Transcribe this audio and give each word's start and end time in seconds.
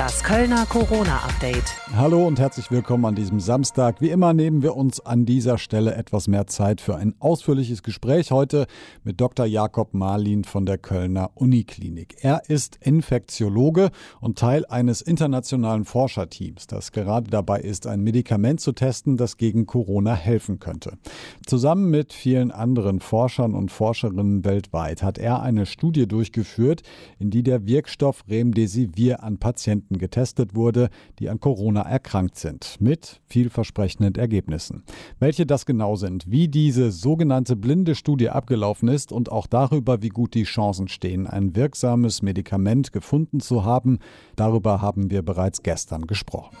Das 0.00 0.24
Kölner 0.24 0.64
Corona-Update. 0.64 1.76
Hallo 1.94 2.26
und 2.26 2.40
herzlich 2.40 2.70
willkommen 2.70 3.04
an 3.04 3.14
diesem 3.14 3.38
Samstag. 3.38 4.00
Wie 4.00 4.08
immer 4.08 4.32
nehmen 4.32 4.62
wir 4.62 4.74
uns 4.74 4.98
an 4.98 5.26
dieser 5.26 5.58
Stelle 5.58 5.94
etwas 5.94 6.26
mehr 6.26 6.46
Zeit 6.46 6.80
für 6.80 6.96
ein 6.96 7.14
ausführliches 7.18 7.82
Gespräch 7.82 8.30
heute 8.30 8.66
mit 9.04 9.20
Dr. 9.20 9.44
Jakob 9.44 9.92
Marlin 9.92 10.44
von 10.44 10.64
der 10.64 10.78
Kölner 10.78 11.32
Uniklinik. 11.34 12.16
Er 12.22 12.48
ist 12.48 12.78
Infektiologe 12.80 13.90
und 14.22 14.38
Teil 14.38 14.64
eines 14.64 15.02
internationalen 15.02 15.84
Forscherteams, 15.84 16.66
das 16.66 16.92
gerade 16.92 17.28
dabei 17.28 17.60
ist, 17.60 17.86
ein 17.86 18.00
Medikament 18.00 18.62
zu 18.62 18.72
testen, 18.72 19.18
das 19.18 19.36
gegen 19.36 19.66
Corona 19.66 20.14
helfen 20.14 20.60
könnte. 20.60 20.96
Zusammen 21.44 21.90
mit 21.90 22.14
vielen 22.14 22.52
anderen 22.52 23.00
Forschern 23.00 23.54
und 23.54 23.70
Forscherinnen 23.70 24.46
weltweit 24.46 25.02
hat 25.02 25.18
er 25.18 25.42
eine 25.42 25.66
Studie 25.66 26.08
durchgeführt, 26.08 26.84
in 27.18 27.28
die 27.28 27.42
der 27.42 27.66
Wirkstoff 27.66 28.24
Remdesivir 28.30 29.22
an 29.22 29.36
Patienten 29.36 29.89
Patienten 29.90 29.98
getestet 29.98 30.54
wurde, 30.54 30.88
die 31.18 31.28
an 31.28 31.40
Corona 31.40 31.82
erkrankt 31.82 32.36
sind, 32.36 32.76
mit 32.80 33.20
vielversprechenden 33.26 34.14
Ergebnissen. 34.14 34.84
Welche 35.18 35.46
das 35.46 35.66
genau 35.66 35.96
sind, 35.96 36.30
wie 36.30 36.48
diese 36.48 36.92
sogenannte 36.92 37.56
blinde 37.56 37.94
Studie 37.94 38.30
abgelaufen 38.30 38.88
ist 38.88 39.10
und 39.12 39.32
auch 39.32 39.46
darüber, 39.46 40.02
wie 40.02 40.08
gut 40.08 40.34
die 40.34 40.44
Chancen 40.44 40.88
stehen, 40.88 41.26
ein 41.26 41.56
wirksames 41.56 42.22
Medikament 42.22 42.92
gefunden 42.92 43.40
zu 43.40 43.64
haben, 43.64 43.98
darüber 44.36 44.80
haben 44.80 45.10
wir 45.10 45.22
bereits 45.22 45.62
gestern 45.62 46.06
gesprochen. 46.06 46.56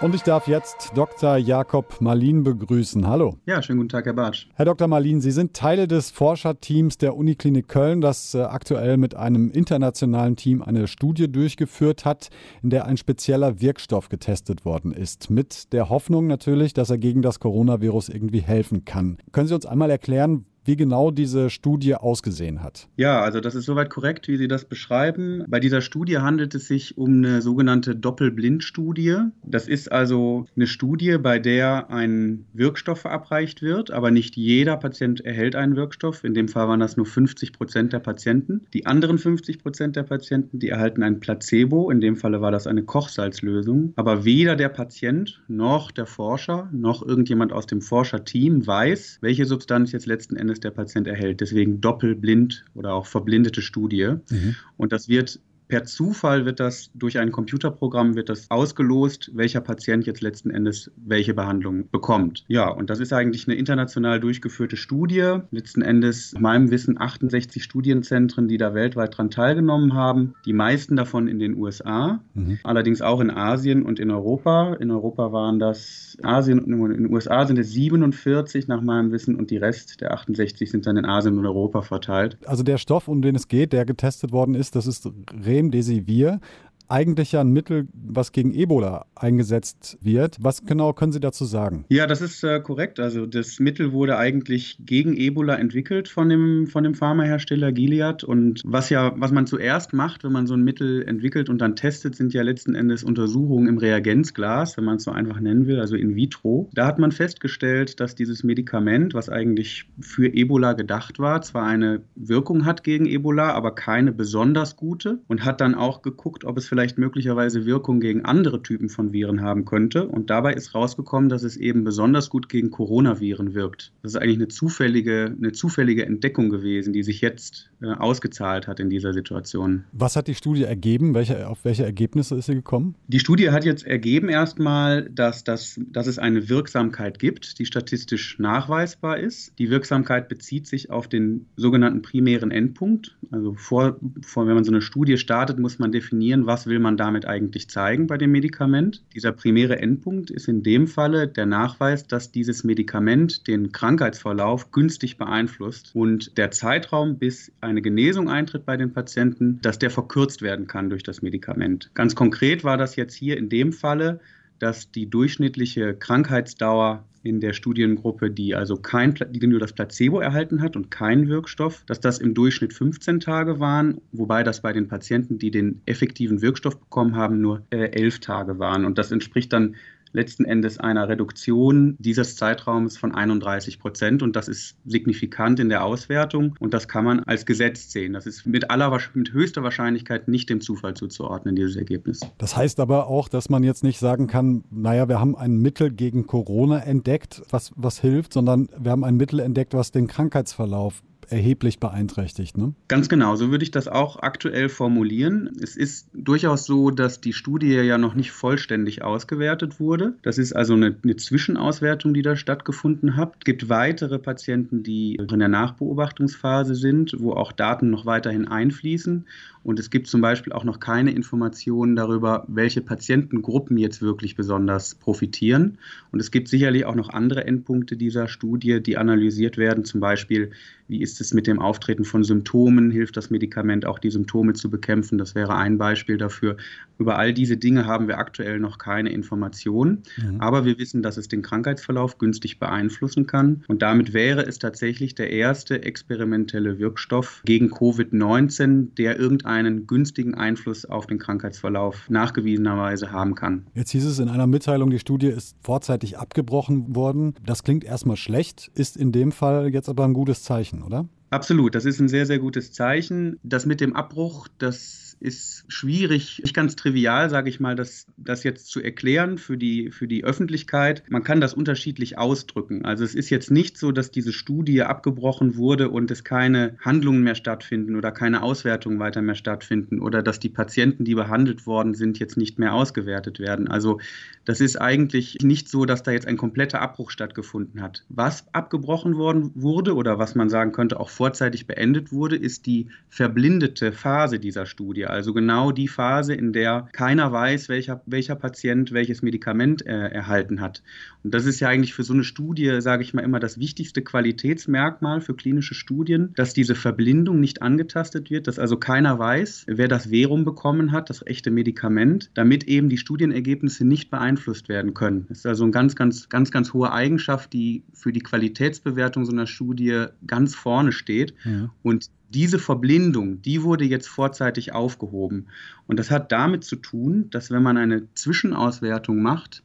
Und 0.00 0.14
ich 0.14 0.22
darf 0.22 0.48
jetzt 0.48 0.92
Dr. 0.94 1.36
Jakob 1.36 2.00
Marlin 2.00 2.42
begrüßen. 2.42 3.06
Hallo. 3.06 3.36
Ja, 3.44 3.60
schönen 3.60 3.80
guten 3.80 3.90
Tag, 3.90 4.06
Herr 4.06 4.14
Bartsch. 4.14 4.46
Herr 4.54 4.64
Dr. 4.64 4.88
Marlin, 4.88 5.20
Sie 5.20 5.30
sind 5.30 5.52
Teile 5.52 5.86
des 5.86 6.10
Forscherteams 6.10 6.96
der 6.96 7.14
Uniklinik 7.14 7.68
Köln, 7.68 8.00
das 8.00 8.34
äh, 8.34 8.40
aktuell 8.40 8.96
mit 8.96 9.14
einem 9.14 9.50
internationalen 9.50 10.36
Team 10.36 10.62
eine 10.62 10.86
Studie 10.86 11.30
durchgeführt 11.30 12.06
hat, 12.06 12.30
in 12.62 12.70
der 12.70 12.86
ein 12.86 12.96
spezieller 12.96 13.60
Wirkstoff 13.60 14.08
getestet 14.08 14.64
worden 14.64 14.94
ist. 14.94 15.28
Mit 15.28 15.74
der 15.74 15.90
Hoffnung 15.90 16.26
natürlich, 16.28 16.72
dass 16.72 16.88
er 16.88 16.96
gegen 16.96 17.20
das 17.20 17.38
Coronavirus 17.38 18.08
irgendwie 18.08 18.40
helfen 18.40 18.86
kann. 18.86 19.18
Können 19.32 19.48
Sie 19.48 19.54
uns 19.54 19.66
einmal 19.66 19.90
erklären, 19.90 20.46
wie 20.70 20.76
genau 20.76 21.10
diese 21.10 21.50
Studie 21.50 21.96
ausgesehen 21.96 22.62
hat. 22.62 22.86
Ja, 22.96 23.22
also 23.22 23.40
das 23.40 23.56
ist 23.56 23.64
soweit 23.64 23.90
korrekt, 23.90 24.28
wie 24.28 24.36
Sie 24.36 24.46
das 24.46 24.64
beschreiben. 24.64 25.42
Bei 25.48 25.58
dieser 25.58 25.80
Studie 25.80 26.18
handelt 26.18 26.54
es 26.54 26.68
sich 26.68 26.96
um 26.96 27.16
eine 27.16 27.42
sogenannte 27.42 27.96
Doppelblindstudie. 27.96 29.16
Das 29.42 29.66
ist 29.66 29.90
also 29.90 30.46
eine 30.54 30.68
Studie, 30.68 31.18
bei 31.18 31.40
der 31.40 31.90
ein 31.90 32.44
Wirkstoff 32.52 33.00
verabreicht 33.00 33.62
wird, 33.62 33.90
aber 33.90 34.12
nicht 34.12 34.36
jeder 34.36 34.76
Patient 34.76 35.20
erhält 35.22 35.56
einen 35.56 35.74
Wirkstoff. 35.74 36.22
In 36.22 36.34
dem 36.34 36.46
Fall 36.46 36.68
waren 36.68 36.78
das 36.78 36.96
nur 36.96 37.06
50 37.06 37.52
Prozent 37.52 37.92
der 37.92 37.98
Patienten. 37.98 38.60
Die 38.72 38.86
anderen 38.86 39.18
50 39.18 39.58
Prozent 39.58 39.96
der 39.96 40.04
Patienten, 40.04 40.60
die 40.60 40.68
erhalten 40.68 41.02
ein 41.02 41.18
Placebo. 41.18 41.90
In 41.90 42.00
dem 42.00 42.14
Falle 42.14 42.40
war 42.40 42.52
das 42.52 42.68
eine 42.68 42.84
Kochsalzlösung. 42.84 43.92
Aber 43.96 44.24
weder 44.24 44.54
der 44.54 44.68
Patient 44.68 45.42
noch 45.48 45.90
der 45.90 46.06
Forscher 46.06 46.68
noch 46.70 47.04
irgendjemand 47.04 47.52
aus 47.52 47.66
dem 47.66 47.80
Forscherteam 47.80 48.64
weiß, 48.64 49.18
welche 49.20 49.46
Substanz 49.46 49.90
jetzt 49.90 50.06
letzten 50.06 50.36
Endes 50.36 50.59
der 50.64 50.70
Patient 50.70 51.06
erhält. 51.06 51.40
Deswegen 51.40 51.80
doppelblind 51.80 52.64
oder 52.74 52.94
auch 52.94 53.06
verblindete 53.06 53.62
Studie. 53.62 54.14
Mhm. 54.30 54.56
Und 54.76 54.92
das 54.92 55.08
wird 55.08 55.40
Per 55.70 55.84
Zufall 55.84 56.46
wird 56.46 56.58
das 56.58 56.90
durch 56.94 57.20
ein 57.20 57.30
Computerprogramm 57.30 58.16
wird 58.16 58.28
das 58.28 58.50
ausgelost, 58.50 59.30
welcher 59.34 59.60
Patient 59.60 60.04
jetzt 60.04 60.20
letzten 60.20 60.50
Endes 60.50 60.90
welche 60.96 61.32
Behandlung 61.32 61.88
bekommt. 61.92 62.44
Ja, 62.48 62.68
und 62.68 62.90
das 62.90 62.98
ist 62.98 63.12
eigentlich 63.12 63.46
eine 63.46 63.56
international 63.56 64.18
durchgeführte 64.18 64.76
Studie. 64.76 65.36
Letzten 65.52 65.82
Endes, 65.82 66.34
meinem 66.36 66.72
Wissen, 66.72 67.00
68 67.00 67.62
Studienzentren, 67.62 68.48
die 68.48 68.56
da 68.56 68.74
weltweit 68.74 69.16
dran 69.16 69.30
teilgenommen 69.30 69.94
haben. 69.94 70.34
Die 70.44 70.52
meisten 70.52 70.96
davon 70.96 71.28
in 71.28 71.38
den 71.38 71.56
USA, 71.56 72.20
mhm. 72.34 72.58
allerdings 72.64 73.00
auch 73.00 73.20
in 73.20 73.30
Asien 73.30 73.84
und 73.84 74.00
in 74.00 74.10
Europa. 74.10 74.74
In 74.80 74.90
Europa 74.90 75.30
waren 75.30 75.60
das 75.60 76.18
Asien 76.24 76.58
und 76.58 76.90
in 76.90 77.04
den 77.04 77.12
USA 77.12 77.46
sind 77.46 77.60
es 77.60 77.70
47 77.70 78.66
nach 78.66 78.82
meinem 78.82 79.12
Wissen 79.12 79.36
und 79.36 79.52
die 79.52 79.56
Rest 79.56 80.00
der 80.00 80.14
68 80.14 80.68
sind 80.68 80.84
dann 80.84 80.96
in 80.96 81.04
Asien 81.04 81.38
und 81.38 81.46
Europa 81.46 81.82
verteilt. 81.82 82.38
Also 82.44 82.64
der 82.64 82.78
Stoff, 82.78 83.06
um 83.06 83.22
den 83.22 83.36
es 83.36 83.46
geht, 83.46 83.72
der 83.72 83.84
getestet 83.84 84.32
worden 84.32 84.56
ist, 84.56 84.74
das 84.74 84.88
ist 84.88 85.08
Re 85.46 85.59
Remdesivir 85.60 86.40
eigentlich 86.90 87.32
ja 87.32 87.40
ein 87.40 87.52
Mittel, 87.52 87.88
was 87.92 88.32
gegen 88.32 88.52
Ebola 88.52 89.06
eingesetzt 89.14 89.98
wird. 90.02 90.36
Was 90.40 90.64
genau 90.64 90.92
können 90.92 91.12
Sie 91.12 91.20
dazu 91.20 91.44
sagen? 91.44 91.84
Ja, 91.88 92.06
das 92.06 92.20
ist 92.20 92.42
äh, 92.42 92.60
korrekt. 92.60 92.98
Also 92.98 93.26
das 93.26 93.60
Mittel 93.60 93.92
wurde 93.92 94.16
eigentlich 94.16 94.78
gegen 94.80 95.16
Ebola 95.16 95.54
entwickelt 95.54 96.08
von 96.08 96.28
dem, 96.28 96.66
von 96.66 96.84
dem 96.84 96.94
Pharmahersteller 96.94 97.72
Gilead. 97.72 98.24
Und 98.24 98.62
was 98.64 98.90
ja, 98.90 99.12
was 99.16 99.30
man 99.30 99.46
zuerst 99.46 99.92
macht, 99.92 100.24
wenn 100.24 100.32
man 100.32 100.46
so 100.46 100.54
ein 100.54 100.62
Mittel 100.62 101.02
entwickelt 101.06 101.48
und 101.48 101.58
dann 101.60 101.76
testet, 101.76 102.16
sind 102.16 102.34
ja 102.34 102.42
letzten 102.42 102.74
Endes 102.74 103.04
Untersuchungen 103.04 103.68
im 103.68 103.78
Reagenzglas, 103.78 104.76
wenn 104.76 104.84
man 104.84 104.96
es 104.96 105.04
so 105.04 105.12
einfach 105.12 105.40
nennen 105.40 105.66
will, 105.66 105.78
also 105.78 105.96
in 105.96 106.16
vitro. 106.16 106.68
Da 106.72 106.86
hat 106.86 106.98
man 106.98 107.12
festgestellt, 107.12 108.00
dass 108.00 108.14
dieses 108.14 108.42
Medikament, 108.42 109.14
was 109.14 109.28
eigentlich 109.28 109.86
für 110.00 110.26
Ebola 110.26 110.72
gedacht 110.72 111.18
war, 111.18 111.42
zwar 111.42 111.66
eine 111.66 112.02
Wirkung 112.16 112.64
hat 112.64 112.82
gegen 112.82 113.06
Ebola, 113.06 113.52
aber 113.52 113.74
keine 113.74 114.12
besonders 114.12 114.76
gute 114.76 115.20
und 115.28 115.44
hat 115.44 115.60
dann 115.60 115.74
auch 115.74 116.02
geguckt, 116.02 116.44
ob 116.44 116.56
es 116.56 116.66
vielleicht 116.66 116.79
vielleicht 116.80 116.96
möglicherweise 116.96 117.66
Wirkung 117.66 118.00
gegen 118.00 118.24
andere 118.24 118.62
Typen 118.62 118.88
von 118.88 119.12
Viren 119.12 119.42
haben 119.42 119.66
könnte. 119.66 120.08
Und 120.08 120.30
dabei 120.30 120.54
ist 120.54 120.74
rausgekommen, 120.74 121.28
dass 121.28 121.42
es 121.42 121.58
eben 121.58 121.84
besonders 121.84 122.30
gut 122.30 122.48
gegen 122.48 122.70
Coronaviren 122.70 123.52
wirkt. 123.52 123.92
Das 124.02 124.12
ist 124.12 124.16
eigentlich 124.16 124.38
eine 124.38 124.48
zufällige, 124.48 125.36
eine 125.36 125.52
zufällige 125.52 126.06
Entdeckung 126.06 126.48
gewesen, 126.48 126.94
die 126.94 127.02
sich 127.02 127.20
jetzt 127.20 127.70
äh, 127.82 127.88
ausgezahlt 127.88 128.66
hat 128.66 128.80
in 128.80 128.88
dieser 128.88 129.12
Situation. 129.12 129.84
Was 129.92 130.16
hat 130.16 130.26
die 130.26 130.34
Studie 130.34 130.62
ergeben? 130.62 131.12
Welche, 131.12 131.48
auf 131.48 131.62
welche 131.66 131.84
Ergebnisse 131.84 132.36
ist 132.36 132.46
sie 132.46 132.54
gekommen? 132.54 132.94
Die 133.08 133.20
Studie 133.20 133.50
hat 133.50 133.66
jetzt 133.66 133.86
ergeben 133.86 134.30
erstmal, 134.30 135.10
dass, 135.10 135.44
das, 135.44 135.78
dass 135.92 136.06
es 136.06 136.18
eine 136.18 136.48
Wirksamkeit 136.48 137.18
gibt, 137.18 137.58
die 137.58 137.66
statistisch 137.66 138.38
nachweisbar 138.38 139.18
ist. 139.18 139.52
Die 139.58 139.68
Wirksamkeit 139.68 140.30
bezieht 140.30 140.66
sich 140.66 140.90
auf 140.90 141.08
den 141.08 141.44
sogenannten 141.56 142.00
primären 142.00 142.50
Endpunkt. 142.50 143.18
Also 143.30 143.52
vor, 143.52 143.98
vor, 144.24 144.46
wenn 144.46 144.54
man 144.54 144.64
so 144.64 144.72
eine 144.72 144.80
Studie 144.80 145.18
startet, 145.18 145.58
muss 145.58 145.78
man 145.78 145.92
definieren, 145.92 146.46
was 146.46 146.69
will 146.70 146.78
man 146.78 146.96
damit 146.96 147.26
eigentlich 147.26 147.68
zeigen 147.68 148.06
bei 148.06 148.16
dem 148.16 148.32
Medikament? 148.32 149.02
Dieser 149.14 149.32
primäre 149.32 149.78
Endpunkt 149.78 150.30
ist 150.30 150.48
in 150.48 150.62
dem 150.62 150.86
Falle 150.86 151.28
der 151.28 151.44
Nachweis, 151.44 152.06
dass 152.06 152.32
dieses 152.32 152.64
Medikament 152.64 153.46
den 153.46 153.72
Krankheitsverlauf 153.72 154.72
günstig 154.72 155.18
beeinflusst 155.18 155.90
und 155.94 156.38
der 156.38 156.50
Zeitraum, 156.50 157.18
bis 157.18 157.52
eine 157.60 157.82
Genesung 157.82 158.30
eintritt 158.30 158.64
bei 158.64 158.78
den 158.78 158.94
Patienten, 158.94 159.58
dass 159.60 159.78
der 159.78 159.90
verkürzt 159.90 160.40
werden 160.40 160.66
kann 160.66 160.88
durch 160.88 161.02
das 161.02 161.20
Medikament. 161.20 161.90
Ganz 161.92 162.14
konkret 162.14 162.64
war 162.64 162.78
das 162.78 162.96
jetzt 162.96 163.14
hier 163.14 163.36
in 163.36 163.50
dem 163.50 163.74
Falle, 163.74 164.20
dass 164.60 164.92
die 164.92 165.10
durchschnittliche 165.10 165.94
Krankheitsdauer 165.94 167.04
in 167.22 167.40
der 167.40 167.52
Studiengruppe, 167.52 168.30
die 168.30 168.54
also 168.54 168.76
kein, 168.76 169.14
die 169.14 169.46
nur 169.46 169.60
das 169.60 169.72
Placebo 169.72 170.20
erhalten 170.20 170.62
hat 170.62 170.76
und 170.76 170.90
keinen 170.90 171.28
Wirkstoff, 171.28 171.84
dass 171.86 172.00
das 172.00 172.18
im 172.18 172.34
Durchschnitt 172.34 172.72
15 172.72 173.20
Tage 173.20 173.60
waren, 173.60 174.00
wobei 174.12 174.42
das 174.42 174.62
bei 174.62 174.72
den 174.72 174.88
Patienten, 174.88 175.38
die 175.38 175.50
den 175.50 175.82
effektiven 175.84 176.40
Wirkstoff 176.40 176.78
bekommen 176.78 177.16
haben, 177.16 177.40
nur 177.40 177.62
äh, 177.70 177.90
11 177.90 178.20
Tage 178.20 178.58
waren. 178.58 178.84
Und 178.84 178.96
das 178.96 179.10
entspricht 179.10 179.52
dann 179.52 179.76
letzten 180.12 180.44
Endes 180.44 180.78
einer 180.78 181.08
Reduktion 181.08 181.96
dieses 181.98 182.36
Zeitraums 182.36 182.96
von 182.96 183.14
31 183.14 183.78
Prozent. 183.78 184.22
Und 184.22 184.36
das 184.36 184.48
ist 184.48 184.76
signifikant 184.84 185.60
in 185.60 185.68
der 185.68 185.84
Auswertung. 185.84 186.54
Und 186.58 186.74
das 186.74 186.88
kann 186.88 187.04
man 187.04 187.20
als 187.20 187.46
Gesetz 187.46 187.90
sehen. 187.90 188.12
Das 188.12 188.26
ist 188.26 188.46
mit, 188.46 188.70
aller, 188.70 188.98
mit 189.14 189.32
höchster 189.32 189.62
Wahrscheinlichkeit 189.62 190.28
nicht 190.28 190.50
dem 190.50 190.60
Zufall 190.60 190.94
zuzuordnen, 190.94 191.56
dieses 191.56 191.76
Ergebnis. 191.76 192.20
Das 192.38 192.56
heißt 192.56 192.80
aber 192.80 193.06
auch, 193.06 193.28
dass 193.28 193.48
man 193.48 193.62
jetzt 193.62 193.84
nicht 193.84 193.98
sagen 193.98 194.26
kann, 194.26 194.64
naja, 194.70 195.08
wir 195.08 195.20
haben 195.20 195.36
ein 195.36 195.56
Mittel 195.56 195.90
gegen 195.90 196.26
Corona 196.26 196.80
entdeckt, 196.80 197.42
was, 197.50 197.72
was 197.76 198.00
hilft, 198.00 198.32
sondern 198.32 198.68
wir 198.78 198.90
haben 198.90 199.04
ein 199.04 199.16
Mittel 199.16 199.40
entdeckt, 199.40 199.74
was 199.74 199.92
den 199.92 200.06
Krankheitsverlauf 200.06 201.02
erheblich 201.30 201.78
beeinträchtigt. 201.78 202.56
Ne? 202.56 202.74
Ganz 202.88 203.08
genau, 203.08 203.36
so 203.36 203.50
würde 203.50 203.64
ich 203.64 203.70
das 203.70 203.88
auch 203.88 204.20
aktuell 204.22 204.68
formulieren. 204.68 205.50
Es 205.62 205.76
ist 205.76 206.08
durchaus 206.12 206.64
so, 206.64 206.90
dass 206.90 207.20
die 207.20 207.32
Studie 207.32 207.72
ja 207.72 207.98
noch 207.98 208.14
nicht 208.14 208.32
vollständig 208.32 209.02
ausgewertet 209.02 209.80
wurde. 209.80 210.14
Das 210.22 210.38
ist 210.38 210.52
also 210.52 210.74
eine, 210.74 210.96
eine 211.02 211.16
Zwischenauswertung, 211.16 212.14
die 212.14 212.22
da 212.22 212.36
stattgefunden 212.36 213.16
hat. 213.16 213.34
Es 213.38 213.44
gibt 213.44 213.68
weitere 213.68 214.18
Patienten, 214.18 214.82
die 214.82 215.14
in 215.14 215.38
der 215.38 215.48
Nachbeobachtungsphase 215.48 216.74
sind, 216.74 217.16
wo 217.18 217.32
auch 217.32 217.52
Daten 217.52 217.90
noch 217.90 218.06
weiterhin 218.06 218.48
einfließen. 218.48 219.26
Und 219.62 219.78
es 219.78 219.90
gibt 219.90 220.06
zum 220.06 220.20
Beispiel 220.20 220.52
auch 220.52 220.64
noch 220.64 220.80
keine 220.80 221.10
Informationen 221.12 221.94
darüber, 221.96 222.44
welche 222.48 222.80
Patientengruppen 222.80 223.76
jetzt 223.76 224.00
wirklich 224.00 224.34
besonders 224.34 224.94
profitieren. 224.94 225.78
Und 226.12 226.20
es 226.20 226.30
gibt 226.30 226.48
sicherlich 226.48 226.86
auch 226.86 226.94
noch 226.94 227.10
andere 227.10 227.44
Endpunkte 227.46 227.96
dieser 227.96 228.28
Studie, 228.28 228.82
die 228.82 228.96
analysiert 228.96 229.58
werden, 229.58 229.84
zum 229.84 230.00
Beispiel, 230.00 230.50
wie 230.90 231.02
ist 231.02 231.20
es 231.20 231.32
mit 231.32 231.46
dem 231.46 231.60
Auftreten 231.60 232.04
von 232.04 232.24
Symptomen? 232.24 232.90
Hilft 232.90 233.16
das 233.16 233.30
Medikament 233.30 233.86
auch 233.86 234.00
die 234.00 234.10
Symptome 234.10 234.54
zu 234.54 234.70
bekämpfen? 234.70 235.18
Das 235.18 235.36
wäre 235.36 235.54
ein 235.54 235.78
Beispiel 235.78 236.16
dafür. 236.16 236.56
Über 236.98 237.16
all 237.16 237.32
diese 237.32 237.56
Dinge 237.56 237.86
haben 237.86 238.08
wir 238.08 238.18
aktuell 238.18 238.58
noch 238.58 238.76
keine 238.76 239.10
Informationen, 239.10 240.02
mhm. 240.16 240.40
aber 240.40 240.64
wir 240.64 240.78
wissen, 240.78 241.02
dass 241.02 241.16
es 241.16 241.28
den 241.28 241.42
Krankheitsverlauf 241.42 242.18
günstig 242.18 242.58
beeinflussen 242.58 243.26
kann. 243.28 243.62
Und 243.68 243.82
damit 243.82 244.12
wäre 244.12 244.44
es 244.44 244.58
tatsächlich 244.58 245.14
der 245.14 245.30
erste 245.30 245.84
experimentelle 245.84 246.80
Wirkstoff 246.80 247.42
gegen 247.44 247.70
Covid-19, 247.70 248.88
der 248.98 249.16
irgendeinen 249.50 249.86
günstigen 249.86 250.34
Einfluss 250.34 250.84
auf 250.84 251.06
den 251.06 251.18
Krankheitsverlauf 251.18 252.08
nachgewiesenerweise 252.08 253.12
haben 253.12 253.34
kann. 253.34 253.66
Jetzt 253.74 253.90
hieß 253.90 254.04
es 254.04 254.18
in 254.18 254.28
einer 254.28 254.46
Mitteilung, 254.46 254.90
die 254.90 254.98
Studie 254.98 255.28
ist 255.28 255.56
vorzeitig 255.60 256.18
abgebrochen 256.18 256.94
worden. 256.94 257.34
Das 257.44 257.64
klingt 257.64 257.84
erstmal 257.84 258.16
schlecht, 258.16 258.70
ist 258.74 258.96
in 258.96 259.12
dem 259.12 259.32
Fall 259.32 259.72
jetzt 259.72 259.88
aber 259.88 260.04
ein 260.04 260.14
gutes 260.14 260.42
Zeichen, 260.42 260.82
oder? 260.82 261.06
Absolut, 261.30 261.74
das 261.74 261.84
ist 261.84 262.00
ein 262.00 262.08
sehr, 262.08 262.26
sehr 262.26 262.38
gutes 262.40 262.72
Zeichen. 262.72 263.38
Das 263.42 263.66
mit 263.66 263.80
dem 263.80 263.94
Abbruch, 263.94 264.48
das 264.58 265.09
ist 265.20 265.64
schwierig, 265.68 266.40
nicht 266.42 266.54
ganz 266.54 266.76
trivial, 266.76 267.28
sage 267.28 267.50
ich 267.50 267.60
mal, 267.60 267.76
das, 267.76 268.06
das 268.16 268.42
jetzt 268.42 268.68
zu 268.68 268.80
erklären 268.80 269.36
für 269.36 269.58
die, 269.58 269.90
für 269.90 270.08
die 270.08 270.24
Öffentlichkeit. 270.24 271.02
Man 271.10 271.22
kann 271.22 271.42
das 271.42 271.52
unterschiedlich 271.52 272.16
ausdrücken. 272.16 272.86
Also 272.86 273.04
es 273.04 273.14
ist 273.14 273.28
jetzt 273.28 273.50
nicht 273.50 273.76
so, 273.76 273.92
dass 273.92 274.10
diese 274.10 274.32
Studie 274.32 274.82
abgebrochen 274.82 275.56
wurde 275.56 275.90
und 275.90 276.10
es 276.10 276.24
keine 276.24 276.76
Handlungen 276.80 277.22
mehr 277.22 277.34
stattfinden 277.34 277.96
oder 277.96 278.12
keine 278.12 278.42
Auswertungen 278.42 278.98
weiter 278.98 279.20
mehr 279.20 279.34
stattfinden 279.34 280.00
oder 280.00 280.22
dass 280.22 280.40
die 280.40 280.48
Patienten, 280.48 281.04
die 281.04 281.14
behandelt 281.14 281.66
worden 281.66 281.92
sind, 281.92 282.18
jetzt 282.18 282.38
nicht 282.38 282.58
mehr 282.58 282.72
ausgewertet 282.72 283.38
werden. 283.40 283.68
Also 283.68 284.00
das 284.46 284.62
ist 284.62 284.80
eigentlich 284.80 285.36
nicht 285.42 285.68
so, 285.68 285.84
dass 285.84 286.02
da 286.02 286.12
jetzt 286.12 286.26
ein 286.26 286.38
kompletter 286.38 286.80
Abbruch 286.80 287.10
stattgefunden 287.10 287.82
hat. 287.82 288.04
Was 288.08 288.46
abgebrochen 288.54 289.18
worden 289.18 289.50
wurde 289.54 289.94
oder 289.94 290.18
was 290.18 290.34
man 290.34 290.48
sagen 290.48 290.72
könnte 290.72 290.98
auch 290.98 291.10
vorzeitig 291.10 291.66
beendet 291.66 292.10
wurde, 292.10 292.36
ist 292.36 292.64
die 292.64 292.88
verblindete 293.10 293.92
Phase 293.92 294.38
dieser 294.38 294.64
Studie. 294.64 295.09
Also 295.10 295.32
genau 295.32 295.72
die 295.72 295.88
Phase, 295.88 296.34
in 296.34 296.52
der 296.52 296.88
keiner 296.92 297.32
weiß, 297.32 297.68
welcher, 297.68 298.02
welcher 298.06 298.36
Patient 298.36 298.92
welches 298.92 299.22
Medikament 299.22 299.86
äh, 299.86 300.08
erhalten 300.08 300.60
hat. 300.60 300.82
Und 301.22 301.34
das 301.34 301.44
ist 301.44 301.60
ja 301.60 301.68
eigentlich 301.68 301.94
für 301.94 302.02
so 302.02 302.12
eine 302.12 302.24
Studie, 302.24 302.80
sage 302.80 303.02
ich 303.02 303.14
mal 303.14 303.22
immer, 303.22 303.40
das 303.40 303.58
wichtigste 303.58 304.02
Qualitätsmerkmal 304.02 305.20
für 305.20 305.34
klinische 305.34 305.74
Studien, 305.74 306.32
dass 306.36 306.54
diese 306.54 306.74
Verblindung 306.74 307.40
nicht 307.40 307.62
angetastet 307.62 308.30
wird, 308.30 308.46
dass 308.46 308.58
also 308.58 308.76
keiner 308.76 309.18
weiß, 309.18 309.64
wer 309.68 309.88
das 309.88 310.06
Verum 310.06 310.44
bekommen 310.44 310.92
hat, 310.92 311.10
das 311.10 311.26
echte 311.26 311.50
Medikament, 311.50 312.30
damit 312.34 312.64
eben 312.64 312.88
die 312.88 312.98
Studienergebnisse 312.98 313.84
nicht 313.84 314.10
beeinflusst 314.10 314.68
werden 314.68 314.94
können. 314.94 315.26
Das 315.28 315.38
ist 315.38 315.46
also 315.46 315.64
eine 315.64 315.72
ganz, 315.72 315.96
ganz, 315.96 316.28
ganz, 316.28 316.50
ganz 316.50 316.72
hohe 316.72 316.92
Eigenschaft, 316.92 317.52
die 317.52 317.82
für 317.92 318.12
die 318.12 318.20
Qualitätsbewertung 318.20 319.24
so 319.24 319.32
einer 319.32 319.46
Studie 319.46 320.06
ganz 320.26 320.54
vorne 320.54 320.92
steht. 320.92 321.34
Ja. 321.44 321.70
Und 321.82 322.10
diese 322.30 322.58
Verblindung, 322.58 323.42
die 323.42 323.62
wurde 323.62 323.84
jetzt 323.84 324.08
vorzeitig 324.08 324.72
aufgehoben. 324.72 325.46
Und 325.86 325.98
das 325.98 326.10
hat 326.10 326.32
damit 326.32 326.64
zu 326.64 326.76
tun, 326.76 327.28
dass 327.30 327.50
wenn 327.50 327.62
man 327.62 327.76
eine 327.76 328.12
Zwischenauswertung 328.14 329.20
macht, 329.20 329.62